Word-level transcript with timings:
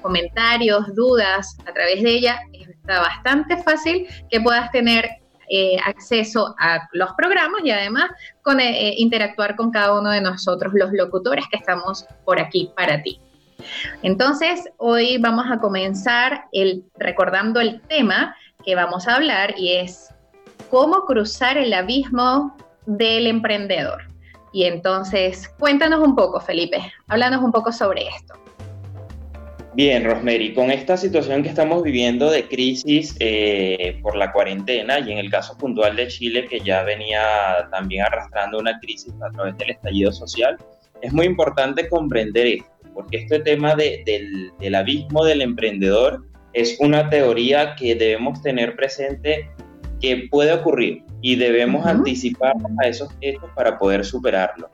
comentarios, 0.00 0.94
dudas 0.94 1.56
a 1.66 1.72
través 1.72 2.02
de 2.02 2.10
ella. 2.10 2.40
Está 2.52 3.00
bastante 3.00 3.56
fácil 3.62 4.06
que 4.30 4.40
puedas 4.40 4.70
tener 4.70 5.08
eh, 5.48 5.76
acceso 5.84 6.54
a 6.58 6.88
los 6.92 7.12
programas 7.12 7.60
y 7.64 7.70
además 7.70 8.10
con, 8.42 8.60
eh, 8.60 8.94
interactuar 8.96 9.56
con 9.56 9.70
cada 9.70 9.98
uno 9.98 10.10
de 10.10 10.20
nosotros, 10.20 10.72
los 10.74 10.92
locutores 10.92 11.44
que 11.50 11.56
estamos 11.56 12.06
por 12.24 12.40
aquí 12.40 12.70
para 12.76 13.02
ti. 13.02 13.20
Entonces, 14.02 14.68
hoy 14.76 15.18
vamos 15.18 15.46
a 15.50 15.58
comenzar 15.58 16.44
el, 16.52 16.84
recordando 16.96 17.60
el 17.60 17.80
tema 17.82 18.36
que 18.64 18.74
vamos 18.74 19.06
a 19.08 19.16
hablar 19.16 19.54
y 19.56 19.72
es 19.72 20.12
cómo 20.70 21.06
cruzar 21.06 21.56
el 21.56 21.72
abismo 21.72 22.56
del 22.86 23.26
emprendedor. 23.26 24.02
Y 24.52 24.64
entonces, 24.64 25.48
cuéntanos 25.58 26.00
un 26.00 26.16
poco, 26.16 26.40
Felipe, 26.40 26.78
háblanos 27.08 27.42
un 27.42 27.52
poco 27.52 27.72
sobre 27.72 28.06
esto. 28.08 28.34
Bien, 29.74 30.04
Rosemary, 30.04 30.54
con 30.54 30.70
esta 30.70 30.96
situación 30.96 31.42
que 31.42 31.50
estamos 31.50 31.82
viviendo 31.82 32.30
de 32.30 32.48
crisis 32.48 33.14
eh, 33.20 33.98
por 34.00 34.16
la 34.16 34.32
cuarentena 34.32 35.00
y 35.00 35.12
en 35.12 35.18
el 35.18 35.30
caso 35.30 35.54
puntual 35.58 35.96
de 35.96 36.08
Chile, 36.08 36.46
que 36.48 36.60
ya 36.60 36.82
venía 36.82 37.68
también 37.70 38.06
arrastrando 38.06 38.58
una 38.58 38.80
crisis 38.80 39.12
a 39.20 39.30
través 39.32 39.58
del 39.58 39.72
estallido 39.72 40.12
social, 40.12 40.56
es 41.02 41.12
muy 41.12 41.26
importante 41.26 41.90
comprender 41.90 42.46
esto, 42.46 42.70
porque 42.94 43.18
este 43.18 43.40
tema 43.40 43.74
del, 43.74 44.50
del 44.58 44.74
abismo 44.74 45.26
del 45.26 45.42
emprendedor 45.42 46.24
es 46.54 46.78
una 46.80 47.10
teoría 47.10 47.76
que 47.76 47.94
debemos 47.94 48.40
tener 48.40 48.76
presente 48.76 49.50
que 50.00 50.26
puede 50.30 50.54
ocurrir 50.54 51.02
y 51.26 51.34
debemos 51.34 51.84
anticiparnos 51.84 52.70
a 52.80 52.86
esos 52.86 53.12
hechos 53.20 53.50
para 53.56 53.76
poder 53.76 54.04
superarlo. 54.04 54.70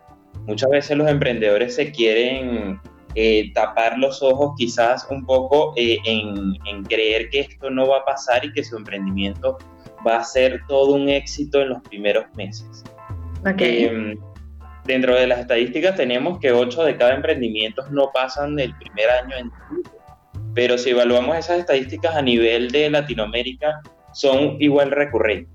Muchas 0.47 0.69
veces 0.69 0.99
los 0.99 1.09
emprendedores 1.09 1.77
se 1.77 1.91
quieren 1.91 2.79
eh, 3.15 3.51
tapar 3.55 3.97
los 3.97 4.23
ojos 4.23 4.53
quizás 4.59 5.07
un 5.09 5.25
poco 5.25 5.73
eh, 5.77 5.97
en, 6.05 6.85
creer 6.85 7.31
que 7.31 7.41
esto 7.41 7.71
no 7.71 7.89
va 7.89 8.01
a 8.01 8.05
pasar 8.05 8.45
y 8.45 8.53
que 8.53 8.63
su 8.63 8.77
emprendimiento 8.77 9.57
va 10.07 10.17
a 10.17 10.25
ser 10.25 10.61
todo 10.69 10.93
un 10.93 11.09
éxito 11.09 11.63
en 11.63 11.71
los 11.71 11.81
primeros 11.89 12.27
meses. 12.37 12.85
Em, 13.47 14.19
dentro 14.85 15.15
de 15.15 15.29
las 15.29 15.39
estadísticas 15.39 15.97
tenemos 15.97 16.39
que 16.39 16.53
8 16.53 16.85
de 16.85 16.99
cada 16.99 17.15
emprendimiento 17.15 17.83
no 17.91 18.11
pasan 18.13 18.59
el 18.61 18.77
primer 18.77 19.09
año 19.09 19.37
en 19.39 19.51
pero 20.55 20.77
si 20.77 20.91
evaluamos 20.91 21.35
esas 21.35 21.61
estadísticas 21.61 22.15
a 22.15 22.21
nivel 22.21 22.71
de 22.71 22.91
Latinoamérica, 22.91 23.81
son 24.13 24.57
igual 24.61 24.91
recurrentes. 24.91 25.52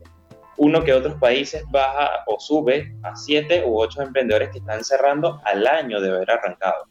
Uno 0.57 0.83
que 0.83 0.93
otros 0.93 1.15
países 1.15 1.63
baja 1.69 2.09
o 2.25 2.39
sube 2.39 2.93
a 3.03 3.15
siete 3.15 3.63
u 3.65 3.79
ocho 3.79 4.01
emprendedores 4.01 4.49
que 4.49 4.57
están 4.59 4.83
cerrando 4.83 5.39
al 5.45 5.65
año 5.67 6.01
de 6.01 6.09
haber 6.09 6.31
arrancado. 6.31 6.87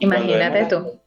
Imagínate 0.00 0.66
tú. 0.66 1.00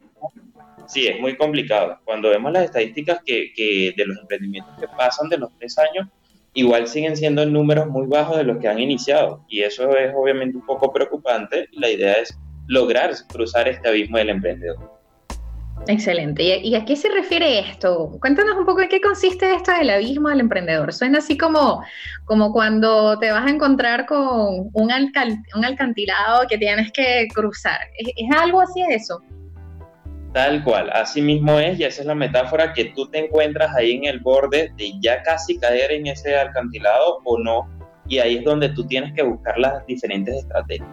Sí, 0.88 1.08
es 1.08 1.20
muy 1.20 1.36
complicado. 1.36 2.00
Cuando 2.06 2.30
vemos 2.30 2.52
las 2.54 2.64
estadísticas 2.64 3.20
que, 3.26 3.52
que, 3.54 3.94
de 3.96 4.06
los 4.06 4.18
emprendimientos 4.20 4.74
que 4.80 4.88
pasan 4.88 5.28
de 5.28 5.38
los 5.38 5.50
tres 5.60 5.78
años, 5.78 6.08
igual 6.54 6.88
siguen 6.88 7.18
siendo 7.18 7.46
números 7.46 7.88
muy 7.88 8.08
bajos 8.08 8.38
de 8.38 8.46
los 8.46 8.58
que 8.58 8.70
han 8.70 8.80
iniciado. 8.80 9.46
Y 9.50 9.64
eso 9.64 9.96
es 9.98 10.14
obviamente 10.16 10.58
un 10.58 10.66
poco 10.66 10.94
preocupante. 10.94 11.68
La 11.74 11.90
idea 11.90 12.14
es 12.14 12.38
lograr 12.68 13.12
cruzar 13.28 13.68
este 13.68 13.90
abismo 13.90 14.18
del 14.18 14.30
emprendedor. 14.30 14.97
Excelente. 15.88 16.44
¿Y 16.44 16.76
a, 16.76 16.86
qué 16.86 16.96
se 16.96 17.10
refiere 17.10 17.60
esto? 17.60 18.18
Cuéntanos 18.20 18.58
un 18.58 18.66
poco 18.66 18.82
de 18.82 18.90
qué 18.90 19.00
consiste 19.00 19.54
esto 19.54 19.72
del 19.72 19.90
abismo 19.90 20.30
del 20.30 20.42
emprendedor. 20.42 20.92
Suena 20.94 21.20
así 21.20 21.38
como, 21.38 21.84
como 22.26 22.52
cuando 22.52 23.18
te 23.20 23.32
vas 23.32 23.46
a 23.46 23.50
encontrar 23.50 24.06
con 24.06 24.70
un, 24.74 24.92
un 25.54 25.66
alcantilado 25.66 26.48
que 26.48 26.58
tienes 26.58 26.92
que 26.92 27.28
cruzar. 27.34 27.80
¿Es, 27.98 28.28
algo 28.38 28.62
así 28.62 28.84
eso? 28.90 29.22
Tal 30.34 30.64
cual, 30.64 30.90
así 30.92 31.22
mismo 31.22 31.58
es, 31.58 31.80
y 31.80 31.86
esa 31.86 32.02
es 32.02 32.08
la 32.08 32.16
metáfora 32.16 32.74
que 32.74 32.86
tú 32.86 33.10
te 33.10 33.26
encuentras 33.26 33.74
ahí 33.76 33.94
en 33.94 34.06
el 34.06 34.20
borde 34.20 34.72
de 34.76 34.92
ya 35.00 35.24
casi 35.24 35.58
caer 35.58 35.92
en 35.92 36.08
ese 36.08 36.36
alcantilado 36.36 37.20
o 37.24 37.40
no, 37.40 37.68
y 38.08 38.20
ahí 38.20 38.38
es 38.38 38.44
donde 38.44 38.70
tú 38.70 38.86
tienes 38.86 39.14
que 39.14 39.24
buscar 39.24 39.58
las 39.58 39.86
diferentes 39.88 40.36
estrategias. 40.36 40.90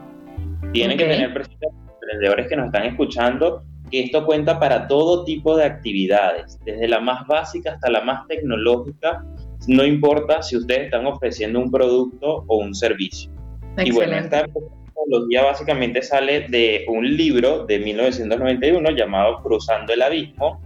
Tienen 0.72 0.96
que 0.96 1.04
tener 1.04 1.34
presentes 1.34 1.68
los 1.72 1.94
emprendedores 1.94 2.48
que 2.48 2.56
nos 2.56 2.66
están 2.66 2.84
escuchando 2.84 3.64
esto 4.00 4.24
cuenta 4.24 4.58
para 4.58 4.88
todo 4.88 5.24
tipo 5.24 5.56
de 5.56 5.64
actividades, 5.64 6.58
desde 6.64 6.88
la 6.88 7.00
más 7.00 7.26
básica 7.26 7.72
hasta 7.72 7.90
la 7.90 8.00
más 8.02 8.26
tecnológica, 8.26 9.24
no 9.68 9.84
importa 9.84 10.42
si 10.42 10.56
ustedes 10.56 10.86
están 10.86 11.06
ofreciendo 11.06 11.60
un 11.60 11.70
producto 11.70 12.44
o 12.46 12.58
un 12.58 12.74
servicio. 12.74 13.30
Y 13.78 13.90
bueno, 13.90 14.16
esta 14.16 14.46
tecnología 14.46 15.42
básicamente 15.42 16.02
sale 16.02 16.46
de 16.48 16.84
un 16.88 17.16
libro 17.16 17.64
de 17.66 17.78
1991 17.78 18.90
llamado 18.90 19.42
Cruzando 19.42 19.92
el 19.92 20.02
Abismo 20.02 20.60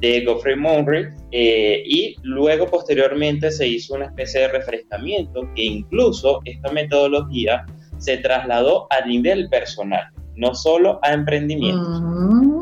de 0.00 0.20
Geoffrey 0.20 0.56
Monry 0.56 1.06
eh, 1.32 1.82
y 1.84 2.16
luego 2.22 2.66
posteriormente 2.66 3.50
se 3.50 3.66
hizo 3.66 3.94
una 3.94 4.06
especie 4.06 4.42
de 4.42 4.48
refrescamiento 4.48 5.48
que 5.54 5.64
incluso 5.64 6.40
esta 6.44 6.70
metodología 6.72 7.64
se 7.98 8.18
trasladó 8.18 8.86
a 8.90 9.06
nivel 9.06 9.48
personal 9.48 10.14
no 10.36 10.54
solo 10.54 10.98
a 11.02 11.12
emprendimientos. 11.12 12.02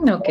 Mm, 0.02 0.10
ok. 0.10 0.28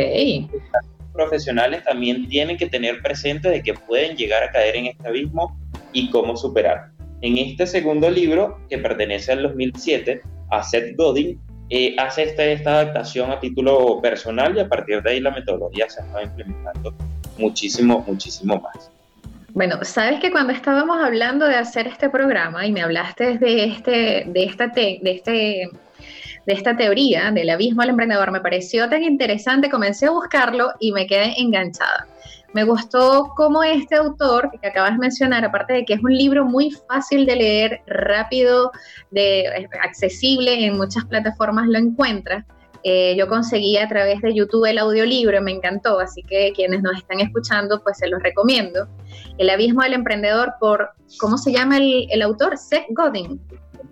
Profesionales 1.13 1.83
también 1.83 2.27
tienen 2.27 2.57
que 2.57 2.67
tener 2.67 3.01
presente 3.01 3.49
de 3.49 3.63
que 3.63 3.73
pueden 3.73 4.15
llegar 4.15 4.43
a 4.43 4.51
caer 4.51 4.75
en 4.75 4.85
este 4.87 5.07
abismo 5.07 5.57
y 5.93 6.09
cómo 6.09 6.37
superar. 6.37 6.89
En 7.21 7.37
este 7.37 7.67
segundo 7.67 8.09
libro, 8.09 8.59
que 8.69 8.77
pertenece 8.77 9.31
al 9.31 9.43
2007, 9.43 10.21
a 10.49 10.63
Seth 10.63 10.95
Godin, 10.97 11.39
eh, 11.69 11.95
hace 11.97 12.23
esta, 12.23 12.43
esta 12.43 12.71
adaptación 12.79 13.31
a 13.31 13.39
título 13.39 14.01
personal 14.01 14.55
y 14.57 14.59
a 14.59 14.67
partir 14.67 15.01
de 15.01 15.11
ahí 15.11 15.19
la 15.19 15.31
metodología 15.31 15.89
se 15.89 16.01
está 16.01 16.23
implementando 16.23 16.93
muchísimo, 17.37 18.03
muchísimo 18.07 18.59
más. 18.59 18.91
Bueno, 19.53 19.77
sabes 19.83 20.19
que 20.19 20.31
cuando 20.31 20.53
estábamos 20.53 20.97
hablando 21.01 21.45
de 21.45 21.55
hacer 21.55 21.87
este 21.87 22.09
programa 22.09 22.65
y 22.65 22.71
me 22.71 22.81
hablaste 22.81 23.37
de 23.37 23.65
este, 23.65 24.23
de 24.27 24.43
esta, 24.43 24.67
de 24.67 24.99
este 25.03 25.69
de 26.45 26.53
esta 26.53 26.75
teoría 26.75 27.31
del 27.31 27.49
abismo 27.49 27.81
al 27.81 27.89
emprendedor 27.89 28.31
me 28.31 28.41
pareció 28.41 28.89
tan 28.89 29.03
interesante, 29.03 29.69
comencé 29.69 30.07
a 30.07 30.11
buscarlo 30.11 30.71
y 30.79 30.91
me 30.91 31.07
quedé 31.07 31.39
enganchada. 31.39 32.07
Me 32.53 32.65
gustó 32.65 33.31
cómo 33.37 33.63
este 33.63 33.95
autor 33.95 34.51
que 34.59 34.67
acabas 34.67 34.93
de 34.93 34.99
mencionar, 34.99 35.45
aparte 35.45 35.73
de 35.73 35.85
que 35.85 35.93
es 35.93 36.03
un 36.03 36.13
libro 36.13 36.43
muy 36.43 36.71
fácil 36.71 37.25
de 37.25 37.35
leer, 37.37 37.81
rápido, 37.87 38.71
de, 39.11 39.67
accesible, 39.81 40.65
en 40.65 40.77
muchas 40.77 41.05
plataformas 41.05 41.67
lo 41.67 41.77
encuentras. 41.77 42.43
Eh, 42.83 43.15
yo 43.15 43.27
conseguí 43.27 43.77
a 43.77 43.87
través 43.87 44.21
de 44.21 44.33
YouTube 44.33 44.65
el 44.65 44.79
audiolibro, 44.79 45.39
me 45.41 45.51
encantó, 45.51 45.99
así 45.99 46.23
que 46.23 46.51
quienes 46.53 46.81
nos 46.81 46.97
están 46.97 47.21
escuchando, 47.21 47.81
pues 47.83 47.99
se 47.99 48.09
los 48.09 48.21
recomiendo. 48.21 48.87
El 49.37 49.49
abismo 49.49 49.83
del 49.83 49.93
emprendedor 49.93 50.55
por, 50.59 50.89
¿cómo 51.19 51.37
se 51.37 51.53
llama 51.53 51.77
el, 51.77 52.07
el 52.09 52.21
autor? 52.21 52.57
Seth 52.57 52.87
Godin. 52.89 53.39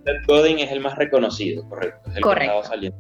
Seth 0.06 0.26
Godin 0.28 0.60
es 0.60 0.72
el 0.72 0.80
más 0.80 0.96
reconocido, 0.98 1.68
correcto. 1.68 2.12
el 2.16 2.22
correcto. 2.22 2.64
saliendo. 2.64 2.98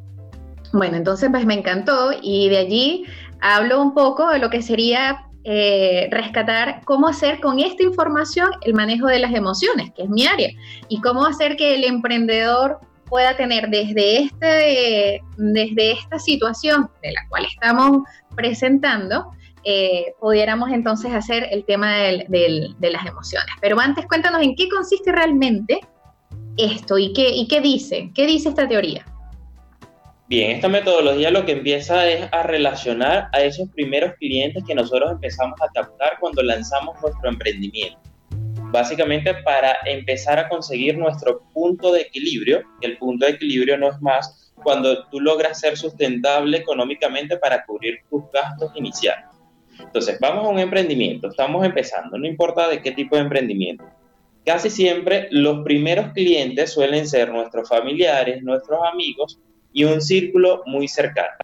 Bueno, 0.74 0.98
entonces 0.98 1.30
pues 1.32 1.46
me 1.46 1.56
encantó 1.56 2.12
y 2.22 2.50
de 2.50 2.58
allí 2.58 3.06
hablo 3.42 3.82
un 3.82 3.94
poco 3.94 4.30
de 4.30 4.40
lo 4.40 4.50
que 4.50 4.62
sería 4.62 5.26
eh, 5.46 6.10
rescatar 6.12 6.82
cómo 6.86 7.08
hacer 7.08 7.40
con 7.40 7.60
esta 7.60 7.84
información 7.84 8.52
el 8.62 8.74
manejo 8.74 9.08
de 9.08 9.20
las 9.20 9.34
emociones, 9.34 9.92
que 9.96 10.04
es 10.04 10.10
mi 10.10 10.28
área, 10.28 10.50
y 10.90 11.02
cómo 11.02 11.26
hacer 11.26 11.56
que 11.56 11.76
el 11.76 11.86
emprendedor 11.86 12.80
pueda 13.06 13.36
tener 13.36 13.70
desde, 13.70 14.24
este, 14.24 15.22
desde 15.38 15.92
esta 15.94 16.20
situación 16.20 16.90
de 17.02 17.14
la 17.14 17.22
cual 17.30 17.46
estamos 17.46 18.04
presentando, 18.36 19.32
eh, 19.64 20.14
pudiéramos 20.20 20.70
entonces 20.72 21.14
hacer 21.14 21.48
el 21.52 21.66
tema 21.66 21.94
de 21.96 22.90
las 22.92 23.06
emociones. 23.08 23.50
Pero 23.62 23.80
antes 23.80 24.06
cuéntanos 24.06 24.42
en 24.44 24.56
qué 24.56 24.70
consiste 24.70 25.12
realmente 25.12 25.80
esto 26.60 26.98
y 26.98 27.14
qué, 27.14 27.30
y 27.30 27.48
qué 27.48 27.62
dice, 27.62 28.12
qué 28.14 28.26
dice 28.26 28.50
esta 28.50 28.68
teoría. 28.68 29.06
Bien, 30.28 30.52
esta 30.52 30.68
metodología 30.68 31.32
lo 31.32 31.44
que 31.44 31.54
empieza 31.54 32.08
es 32.08 32.30
a 32.32 32.44
relacionar 32.44 33.30
a 33.34 33.42
esos 33.42 33.68
primeros 33.70 34.14
clientes 34.20 34.64
que 34.68 34.76
nosotros 34.76 35.12
empezamos 35.14 35.60
a 35.60 35.68
captar 35.74 36.18
cuando 36.20 36.44
lanzamos 36.44 36.96
nuestro 37.02 37.30
emprendimiento. 37.30 38.00
Básicamente 38.72 39.34
para 39.44 39.76
empezar 39.86 40.38
a 40.38 40.48
conseguir 40.48 41.00
nuestro 41.00 41.42
punto 41.52 41.92
de 41.92 42.02
equilibrio, 42.02 42.62
el 42.82 43.00
punto 43.00 43.26
de 43.26 43.32
equilibrio 43.32 43.76
no 43.80 43.90
es 43.90 44.00
más 44.02 44.54
cuando 44.64 45.08
tú 45.08 45.20
logras 45.20 45.60
ser 45.60 45.76
sustentable 45.78 46.58
económicamente 46.58 47.38
para 47.38 47.66
cubrir 47.66 47.96
tus 48.12 48.24
gastos 48.32 48.72
iniciales. 48.76 49.26
Entonces, 49.80 50.20
vamos 50.20 50.46
a 50.46 50.50
un 50.50 50.60
emprendimiento, 50.60 51.30
estamos 51.30 51.66
empezando, 51.66 52.18
no 52.18 52.28
importa 52.28 52.68
de 52.68 52.82
qué 52.82 52.92
tipo 52.92 53.16
de 53.16 53.24
emprendimiento. 53.24 53.86
Casi 54.50 54.72
siempre 54.72 55.28
los 55.30 55.64
primeros 55.64 56.12
clientes 56.14 56.74
suelen 56.74 57.08
ser 57.08 57.32
nuestros 57.32 57.70
familiares, 57.70 58.42
nuestros 58.42 58.80
amigos 58.92 59.40
y 59.72 59.84
un 59.84 60.02
círculo 60.02 60.64
muy 60.66 60.88
cercano. 60.88 61.38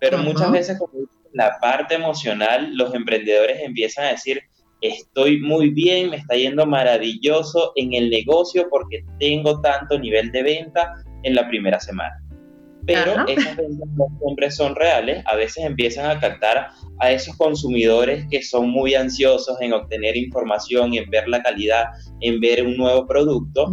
Pero 0.00 0.18
muchas 0.18 0.50
veces, 0.50 0.76
como 0.76 1.08
la 1.32 1.58
parte 1.60 1.94
emocional, 1.94 2.74
los 2.74 2.92
emprendedores 2.92 3.60
empiezan 3.62 4.06
a 4.06 4.10
decir, 4.10 4.40
estoy 4.80 5.40
muy 5.40 5.70
bien, 5.70 6.10
me 6.10 6.16
está 6.16 6.34
yendo 6.34 6.66
maravilloso 6.66 7.70
en 7.76 7.94
el 7.94 8.10
negocio 8.10 8.66
porque 8.68 9.04
tengo 9.20 9.60
tanto 9.60 9.96
nivel 9.96 10.32
de 10.32 10.42
venta 10.42 10.92
en 11.22 11.36
la 11.36 11.46
primera 11.46 11.78
semana. 11.78 12.20
Pero 12.86 13.26
esas 13.26 13.56
ventas 13.56 13.88
no 13.96 14.06
siempre 14.18 14.50
son 14.50 14.74
reales, 14.74 15.22
a 15.26 15.36
veces 15.36 15.64
empiezan 15.64 16.10
a 16.10 16.18
captar 16.18 16.68
a 16.98 17.10
esos 17.10 17.36
consumidores 17.36 18.26
que 18.30 18.42
son 18.42 18.70
muy 18.70 18.94
ansiosos 18.94 19.60
en 19.60 19.72
obtener 19.72 20.16
información, 20.16 20.94
en 20.94 21.08
ver 21.10 21.28
la 21.28 21.42
calidad, 21.42 21.86
en 22.20 22.40
ver 22.40 22.66
un 22.66 22.76
nuevo 22.76 23.06
producto, 23.06 23.70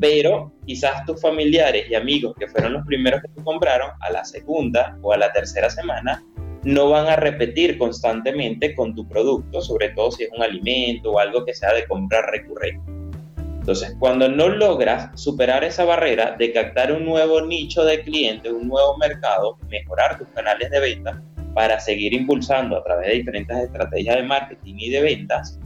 pero 0.00 0.52
quizás 0.66 1.04
tus 1.04 1.20
familiares 1.20 1.86
y 1.90 1.94
amigos 1.94 2.34
que 2.38 2.48
fueron 2.48 2.74
los 2.74 2.86
primeros 2.86 3.22
que 3.22 3.28
te 3.28 3.42
compraron 3.42 3.90
a 4.00 4.10
la 4.10 4.24
segunda 4.24 4.98
o 5.02 5.12
a 5.12 5.16
la 5.16 5.32
tercera 5.32 5.70
semana 5.70 6.22
no 6.62 6.90
van 6.90 7.06
a 7.06 7.16
repetir 7.16 7.78
constantemente 7.78 8.74
con 8.74 8.94
tu 8.94 9.08
producto, 9.08 9.62
sobre 9.62 9.90
todo 9.90 10.10
si 10.10 10.24
es 10.24 10.30
un 10.36 10.42
alimento 10.42 11.12
o 11.12 11.18
algo 11.18 11.44
que 11.44 11.54
sea 11.54 11.72
de 11.74 11.86
compra 11.86 12.22
recurrente. 12.30 12.99
Entonces, 13.60 13.94
cuando 13.98 14.26
no 14.28 14.48
logras 14.48 15.20
superar 15.20 15.62
esa 15.64 15.84
barrera 15.84 16.34
de 16.38 16.50
captar 16.50 16.92
un 16.92 17.04
nuevo 17.04 17.42
nicho 17.42 17.84
de 17.84 18.02
clientes, 18.02 18.50
un 18.50 18.68
nuevo 18.68 18.96
mercado, 18.96 19.58
mejorar 19.68 20.18
tus 20.18 20.26
canales 20.28 20.70
de 20.70 20.80
venta 20.80 21.22
para 21.54 21.78
seguir 21.78 22.14
impulsando 22.14 22.78
a 22.78 22.82
través 22.82 23.08
de 23.08 23.14
diferentes 23.16 23.56
estrategias 23.58 24.16
de 24.16 24.22
marketing 24.22 24.74
y 24.78 24.88
de 24.88 25.02
ventas, 25.02 25.60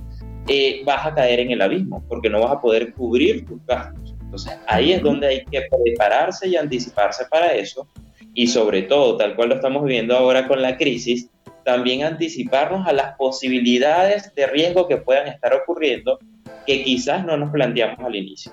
eh, 0.48 0.82
vas 0.84 1.06
a 1.06 1.14
caer 1.14 1.38
en 1.38 1.52
el 1.52 1.62
abismo 1.62 2.04
porque 2.08 2.28
no 2.28 2.40
vas 2.40 2.52
a 2.52 2.60
poder 2.60 2.92
cubrir 2.94 3.46
tus 3.46 3.64
gastos. 3.64 4.14
Entonces, 4.20 4.58
ahí 4.66 4.92
es 4.92 5.00
donde 5.00 5.28
hay 5.28 5.44
que 5.44 5.62
prepararse 5.70 6.48
y 6.48 6.56
anticiparse 6.56 7.26
para 7.26 7.54
eso 7.54 7.88
y 8.34 8.48
sobre 8.48 8.82
todo, 8.82 9.16
tal 9.16 9.36
cual 9.36 9.50
lo 9.50 9.54
estamos 9.54 9.84
viviendo 9.84 10.16
ahora 10.16 10.48
con 10.48 10.60
la 10.60 10.76
crisis, 10.76 11.30
también 11.64 12.02
anticiparnos 12.02 12.88
a 12.88 12.92
las 12.92 13.16
posibilidades 13.16 14.34
de 14.34 14.48
riesgo 14.48 14.88
que 14.88 14.96
puedan 14.96 15.28
estar 15.28 15.54
ocurriendo 15.54 16.18
que 16.66 16.82
quizás 16.82 17.24
no 17.24 17.36
nos 17.36 17.50
planteamos 17.50 17.98
al 18.00 18.14
inicio. 18.14 18.52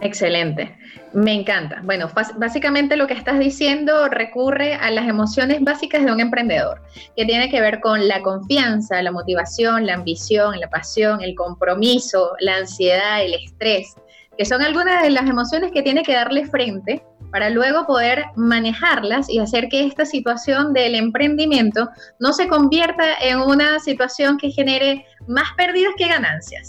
Excelente, 0.00 0.76
me 1.12 1.32
encanta. 1.32 1.80
Bueno, 1.84 2.10
básicamente 2.36 2.96
lo 2.96 3.06
que 3.06 3.14
estás 3.14 3.38
diciendo 3.38 4.08
recurre 4.08 4.74
a 4.74 4.90
las 4.90 5.08
emociones 5.08 5.62
básicas 5.62 6.04
de 6.04 6.12
un 6.12 6.20
emprendedor, 6.20 6.82
que 7.16 7.24
tiene 7.24 7.48
que 7.48 7.60
ver 7.60 7.80
con 7.80 8.06
la 8.08 8.20
confianza, 8.20 9.00
la 9.02 9.12
motivación, 9.12 9.86
la 9.86 9.94
ambición, 9.94 10.58
la 10.58 10.68
pasión, 10.68 11.22
el 11.22 11.34
compromiso, 11.34 12.32
la 12.40 12.56
ansiedad, 12.56 13.24
el 13.24 13.34
estrés, 13.34 13.94
que 14.36 14.44
son 14.44 14.62
algunas 14.62 15.02
de 15.02 15.10
las 15.10 15.28
emociones 15.28 15.70
que 15.70 15.82
tiene 15.82 16.02
que 16.02 16.14
darle 16.14 16.44
frente 16.46 17.04
para 17.30 17.50
luego 17.50 17.86
poder 17.86 18.26
manejarlas 18.36 19.30
y 19.30 19.38
hacer 19.38 19.68
que 19.68 19.86
esta 19.86 20.04
situación 20.04 20.72
del 20.72 20.96
emprendimiento 20.96 21.88
no 22.18 22.32
se 22.32 22.48
convierta 22.48 23.14
en 23.22 23.40
una 23.40 23.78
situación 23.78 24.38
que 24.38 24.50
genere 24.50 25.06
más 25.26 25.48
pérdidas 25.56 25.94
que 25.96 26.08
ganancias. 26.08 26.68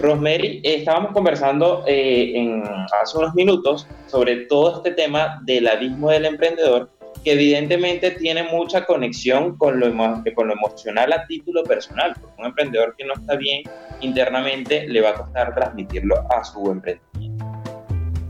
Rosemary, 0.00 0.60
estábamos 0.64 1.12
conversando 1.12 1.84
eh, 1.86 2.32
en, 2.34 2.62
hace 3.00 3.18
unos 3.18 3.34
minutos 3.34 3.86
sobre 4.06 4.46
todo 4.46 4.76
este 4.76 4.92
tema 4.92 5.40
del 5.44 5.66
abismo 5.68 6.10
del 6.10 6.26
emprendedor, 6.26 6.90
que 7.22 7.32
evidentemente 7.32 8.10
tiene 8.12 8.42
mucha 8.42 8.84
conexión 8.84 9.56
con 9.56 9.80
lo, 9.80 9.86
con 10.34 10.48
lo 10.48 10.52
emocional 10.52 11.12
a 11.12 11.26
título 11.26 11.62
personal, 11.64 12.14
porque 12.20 12.34
un 12.38 12.46
emprendedor 12.46 12.94
que 12.96 13.04
no 13.04 13.14
está 13.14 13.36
bien 13.36 13.62
internamente 14.00 14.86
le 14.88 15.00
va 15.00 15.10
a 15.10 15.14
costar 15.14 15.54
transmitirlo 15.54 16.16
a 16.30 16.44
su 16.44 16.70
emprendimiento. 16.70 17.44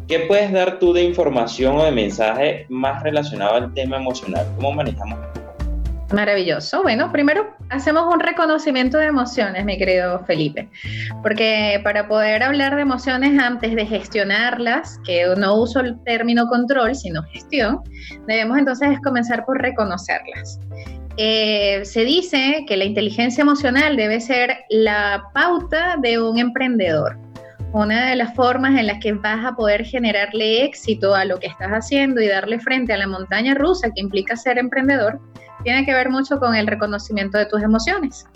¿Qué 0.06 0.20
puedes 0.20 0.52
dar 0.52 0.78
tú 0.78 0.92
de 0.92 1.02
información 1.02 1.76
o 1.76 1.84
de 1.84 1.90
mensaje 1.90 2.66
más 2.68 3.02
relacionado 3.02 3.54
al 3.54 3.72
tema 3.72 3.96
emocional? 3.96 4.46
¿Cómo 4.56 4.72
manejamos? 4.72 5.18
Maravilloso. 6.14 6.82
Bueno, 6.82 7.10
primero 7.10 7.54
hacemos 7.70 8.12
un 8.12 8.20
reconocimiento 8.20 8.98
de 8.98 9.06
emociones, 9.06 9.64
mi 9.64 9.76
querido 9.76 10.24
Felipe, 10.26 10.68
porque 11.22 11.80
para 11.82 12.06
poder 12.06 12.44
hablar 12.44 12.76
de 12.76 12.82
emociones 12.82 13.36
antes 13.38 13.74
de 13.74 13.84
gestionarlas, 13.84 15.00
que 15.04 15.26
no 15.36 15.56
uso 15.56 15.80
el 15.80 16.00
término 16.04 16.46
control, 16.46 16.94
sino 16.94 17.22
gestión, 17.24 17.80
debemos 18.28 18.58
entonces 18.58 18.96
comenzar 19.02 19.44
por 19.44 19.60
reconocerlas. 19.60 20.60
Eh, 21.16 21.80
se 21.84 22.04
dice 22.04 22.64
que 22.68 22.76
la 22.76 22.84
inteligencia 22.84 23.42
emocional 23.42 23.96
debe 23.96 24.20
ser 24.20 24.56
la 24.70 25.24
pauta 25.32 25.96
de 26.00 26.20
un 26.20 26.38
emprendedor 26.38 27.18
una 27.72 28.10
de 28.10 28.14
las 28.14 28.32
formas 28.34 28.78
en 28.78 28.86
las 28.86 29.00
que 29.00 29.12
vas 29.14 29.44
a 29.44 29.56
poder 29.56 29.84
generarle 29.84 30.64
éxito 30.64 31.12
a 31.12 31.24
lo 31.24 31.40
que 31.40 31.48
estás 31.48 31.70
haciendo 31.70 32.20
y 32.20 32.28
darle 32.28 32.60
frente 32.60 32.92
a 32.92 32.96
la 32.96 33.08
montaña 33.08 33.54
rusa 33.54 33.90
que 33.92 34.00
implica 34.00 34.36
ser 34.36 34.58
emprendedor, 34.58 35.18
tiene 35.64 35.84
que 35.84 35.92
ver 35.92 36.10
mucho 36.10 36.38
con 36.38 36.54
el 36.54 36.66
reconocimiento 36.66 37.38
de 37.38 37.46
tus 37.46 37.62
emociones. 37.62 38.26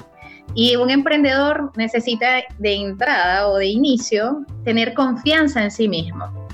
Y 0.54 0.76
un 0.76 0.90
emprendedor 0.90 1.70
necesita 1.76 2.42
de 2.58 2.74
entrada 2.74 3.48
o 3.48 3.56
de 3.56 3.66
inicio 3.66 4.44
tener 4.64 4.94
confianza 4.94 5.62
en 5.62 5.70
sí 5.70 5.88
mismo. 5.88 6.48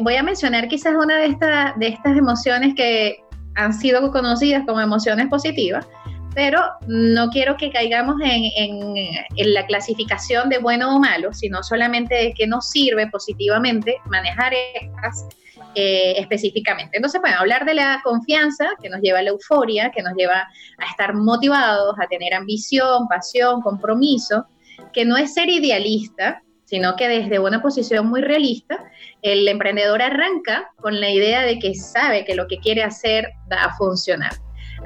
Voy 0.00 0.16
a 0.16 0.22
mencionar 0.22 0.68
quizás 0.68 0.94
una 0.94 1.16
de, 1.16 1.36
de 1.76 1.88
estas 1.88 2.16
emociones 2.16 2.74
que 2.74 3.24
han 3.54 3.72
sido 3.72 4.10
conocidas 4.10 4.64
como 4.66 4.80
emociones 4.80 5.28
positivas, 5.28 5.86
pero 6.34 6.60
no 6.86 7.28
quiero 7.30 7.56
que 7.56 7.70
caigamos 7.70 8.16
en, 8.22 8.94
la 9.36 9.66
clasificación 9.66 10.48
de 10.48 10.58
bueno 10.58 10.94
o 10.94 10.98
malo, 10.98 11.32
sino 11.32 11.62
solamente 11.62 12.14
de 12.14 12.34
que 12.34 12.46
nos 12.46 12.68
sirve 12.70 13.08
positivamente 13.08 13.96
manejar 14.06 14.52
estas 14.80 15.26
eh, 15.74 16.14
específicamente. 16.18 16.96
Entonces, 16.96 17.20
bueno, 17.20 17.38
hablar 17.38 17.64
de 17.64 17.74
la 17.74 18.00
confianza 18.02 18.70
que 18.82 18.88
nos 18.88 19.00
lleva 19.00 19.20
a 19.20 19.22
la 19.22 19.30
euforia, 19.30 19.90
que 19.90 20.02
nos 20.02 20.14
lleva 20.14 20.48
a 20.78 20.86
estar 20.90 21.14
motivados, 21.14 21.94
a 22.00 22.08
tener 22.08 22.34
ambición, 22.34 23.06
pasión, 23.08 23.60
compromiso, 23.60 24.46
que 24.92 25.04
no 25.04 25.16
es 25.16 25.34
ser 25.34 25.48
idealista, 25.48 26.42
sino 26.64 26.96
que 26.96 27.08
desde 27.08 27.38
una 27.38 27.62
posición 27.62 28.08
muy 28.08 28.20
realista, 28.20 28.84
el 29.22 29.46
emprendedor 29.48 30.02
arranca 30.02 30.70
con 30.80 31.00
la 31.00 31.10
idea 31.10 31.42
de 31.42 31.58
que 31.58 31.74
sabe 31.74 32.24
que 32.24 32.34
lo 32.34 32.46
que 32.46 32.58
quiere 32.58 32.82
hacer 32.82 33.28
va 33.50 33.64
a 33.64 33.76
funcionar. 33.76 34.32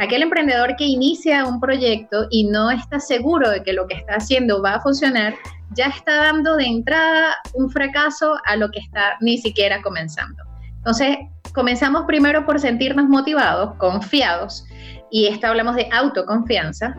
Aquel 0.01 0.23
emprendedor 0.23 0.77
que 0.77 0.85
inicia 0.85 1.45
un 1.45 1.61
proyecto 1.61 2.27
y 2.31 2.45
no 2.45 2.71
está 2.71 2.99
seguro 3.01 3.49
de 3.51 3.63
que 3.63 3.73
lo 3.73 3.87
que 3.87 3.95
está 3.95 4.15
haciendo 4.15 4.61
va 4.61 4.75
a 4.75 4.81
funcionar, 4.81 5.35
ya 5.71 5.87
está 5.87 6.17
dando 6.17 6.57
de 6.57 6.67
entrada 6.67 7.37
un 7.55 7.71
fracaso 7.71 8.35
a 8.45 8.57
lo 8.57 8.71
que 8.71 8.81
está 8.81 9.17
ni 9.21 9.39
siquiera 9.39 9.81
comenzando. 9.83 10.54
Entonces, 10.85 11.17
comenzamos 11.55 12.05
primero 12.07 12.45
por 12.45 12.61
sentirnos 12.61 13.09
motivados, 13.09 13.75
confiados, 13.77 14.67
y 15.11 15.29
esto 15.29 15.47
hablamos 15.47 15.77
de 15.77 15.89
autoconfianza, 15.91 16.95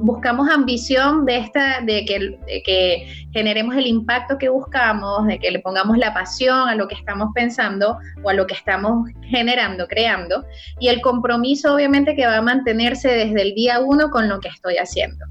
buscamos 0.00 0.50
ambición 0.50 1.24
de, 1.26 1.36
esta, 1.36 1.80
de 1.82 2.04
que, 2.04 2.62
que, 2.64 3.06
generemos 3.32 3.76
el 3.76 3.86
impacto 3.86 4.36
que 4.36 4.48
buscamos, 4.48 5.28
de 5.28 5.38
que 5.38 5.52
le 5.52 5.60
pongamos 5.60 5.96
la 5.96 6.12
pasión 6.12 6.68
a 6.68 6.74
lo 6.74 6.88
que 6.88 6.96
estamos 6.96 7.28
pensando 7.32 7.98
o 8.24 8.30
a 8.30 8.34
lo 8.34 8.48
que 8.48 8.54
estamos 8.54 9.08
generando, 9.22 9.86
creando, 9.86 10.44
y 10.80 10.88
el 10.88 11.00
compromiso 11.00 11.72
obviamente 11.72 12.16
que 12.16 12.26
va 12.26 12.38
a 12.38 12.42
mantenerse 12.42 13.10
desde 13.10 13.42
el 13.42 13.54
día 13.54 13.78
uno 13.78 14.10
con 14.10 14.28
lo 14.28 14.40
que 14.40 14.48
estoy 14.48 14.76
haciendo. 14.76 15.24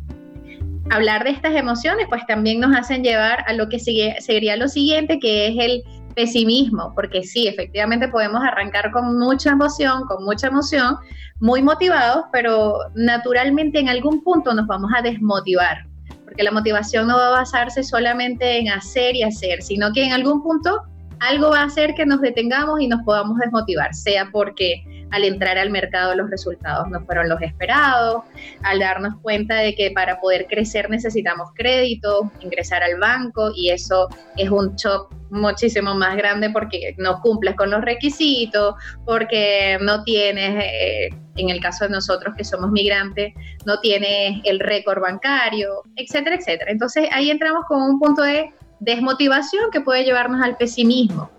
Hablar 0.89 1.25
de 1.25 1.31
estas 1.31 1.53
emociones 1.53 2.05
pues 2.07 2.25
también 2.27 2.61
nos 2.61 2.73
hacen 2.73 3.03
llevar 3.03 3.43
a 3.45 3.51
lo 3.51 3.67
que 3.67 3.77
sigue, 3.77 4.15
sería 4.21 4.55
lo 4.55 4.69
siguiente, 4.69 5.19
que 5.19 5.47
es 5.47 5.55
el 5.59 5.83
pesimismo, 6.19 6.91
porque 6.95 7.23
sí, 7.23 7.47
efectivamente 7.47 8.09
podemos 8.09 8.41
arrancar 8.43 8.91
con 8.91 9.17
mucha 9.17 9.51
emoción, 9.51 10.03
con 10.03 10.25
mucha 10.25 10.47
emoción, 10.47 10.97
muy 11.39 11.61
motivados, 11.61 12.25
pero 12.33 12.77
naturalmente 12.93 13.79
en 13.79 13.87
algún 13.87 14.21
punto 14.21 14.53
nos 14.53 14.67
vamos 14.67 14.91
a 14.93 15.01
desmotivar, 15.01 15.85
porque 16.25 16.43
la 16.43 16.51
motivación 16.51 17.07
no 17.07 17.15
va 17.15 17.27
a 17.27 17.31
basarse 17.31 17.83
solamente 17.83 18.59
en 18.59 18.67
hacer 18.67 19.15
y 19.15 19.23
hacer, 19.23 19.61
sino 19.61 19.93
que 19.93 20.03
en 20.03 20.11
algún 20.11 20.43
punto 20.43 20.81
algo 21.21 21.51
va 21.51 21.61
a 21.61 21.65
hacer 21.67 21.95
que 21.95 22.05
nos 22.05 22.19
detengamos 22.19 22.81
y 22.81 22.89
nos 22.89 23.01
podamos 23.03 23.37
desmotivar, 23.37 23.95
sea 23.95 24.27
porque 24.29 24.98
al 25.11 25.23
entrar 25.23 25.57
al 25.57 25.69
mercado 25.69 26.15
los 26.15 26.29
resultados 26.29 26.87
no 26.89 27.03
fueron 27.05 27.29
los 27.29 27.41
esperados, 27.41 28.23
al 28.63 28.79
darnos 28.79 29.15
cuenta 29.21 29.55
de 29.55 29.75
que 29.75 29.91
para 29.91 30.19
poder 30.19 30.47
crecer 30.47 30.89
necesitamos 30.89 31.49
crédito, 31.55 32.31
ingresar 32.41 32.83
al 32.83 32.99
banco 32.99 33.51
y 33.55 33.69
eso 33.69 34.07
es 34.37 34.49
un 34.49 34.75
shock 34.75 35.13
muchísimo 35.29 35.95
más 35.95 36.15
grande 36.15 36.49
porque 36.49 36.95
no 36.97 37.21
cumples 37.21 37.55
con 37.55 37.69
los 37.69 37.81
requisitos, 37.81 38.75
porque 39.05 39.77
no 39.81 40.03
tienes, 40.03 40.63
eh, 40.63 41.09
en 41.35 41.49
el 41.49 41.61
caso 41.61 41.85
de 41.85 41.91
nosotros 41.91 42.33
que 42.35 42.43
somos 42.43 42.71
migrantes, 42.71 43.33
no 43.65 43.79
tienes 43.79 44.41
el 44.43 44.59
récord 44.59 45.01
bancario, 45.01 45.83
etcétera, 45.95 46.35
etcétera. 46.35 46.71
Entonces 46.71 47.07
ahí 47.11 47.29
entramos 47.29 47.65
con 47.67 47.81
un 47.81 47.99
punto 47.99 48.23
de 48.23 48.51
desmotivación 48.79 49.71
que 49.71 49.81
puede 49.81 50.03
llevarnos 50.03 50.41
al 50.41 50.57
pesimismo 50.57 51.29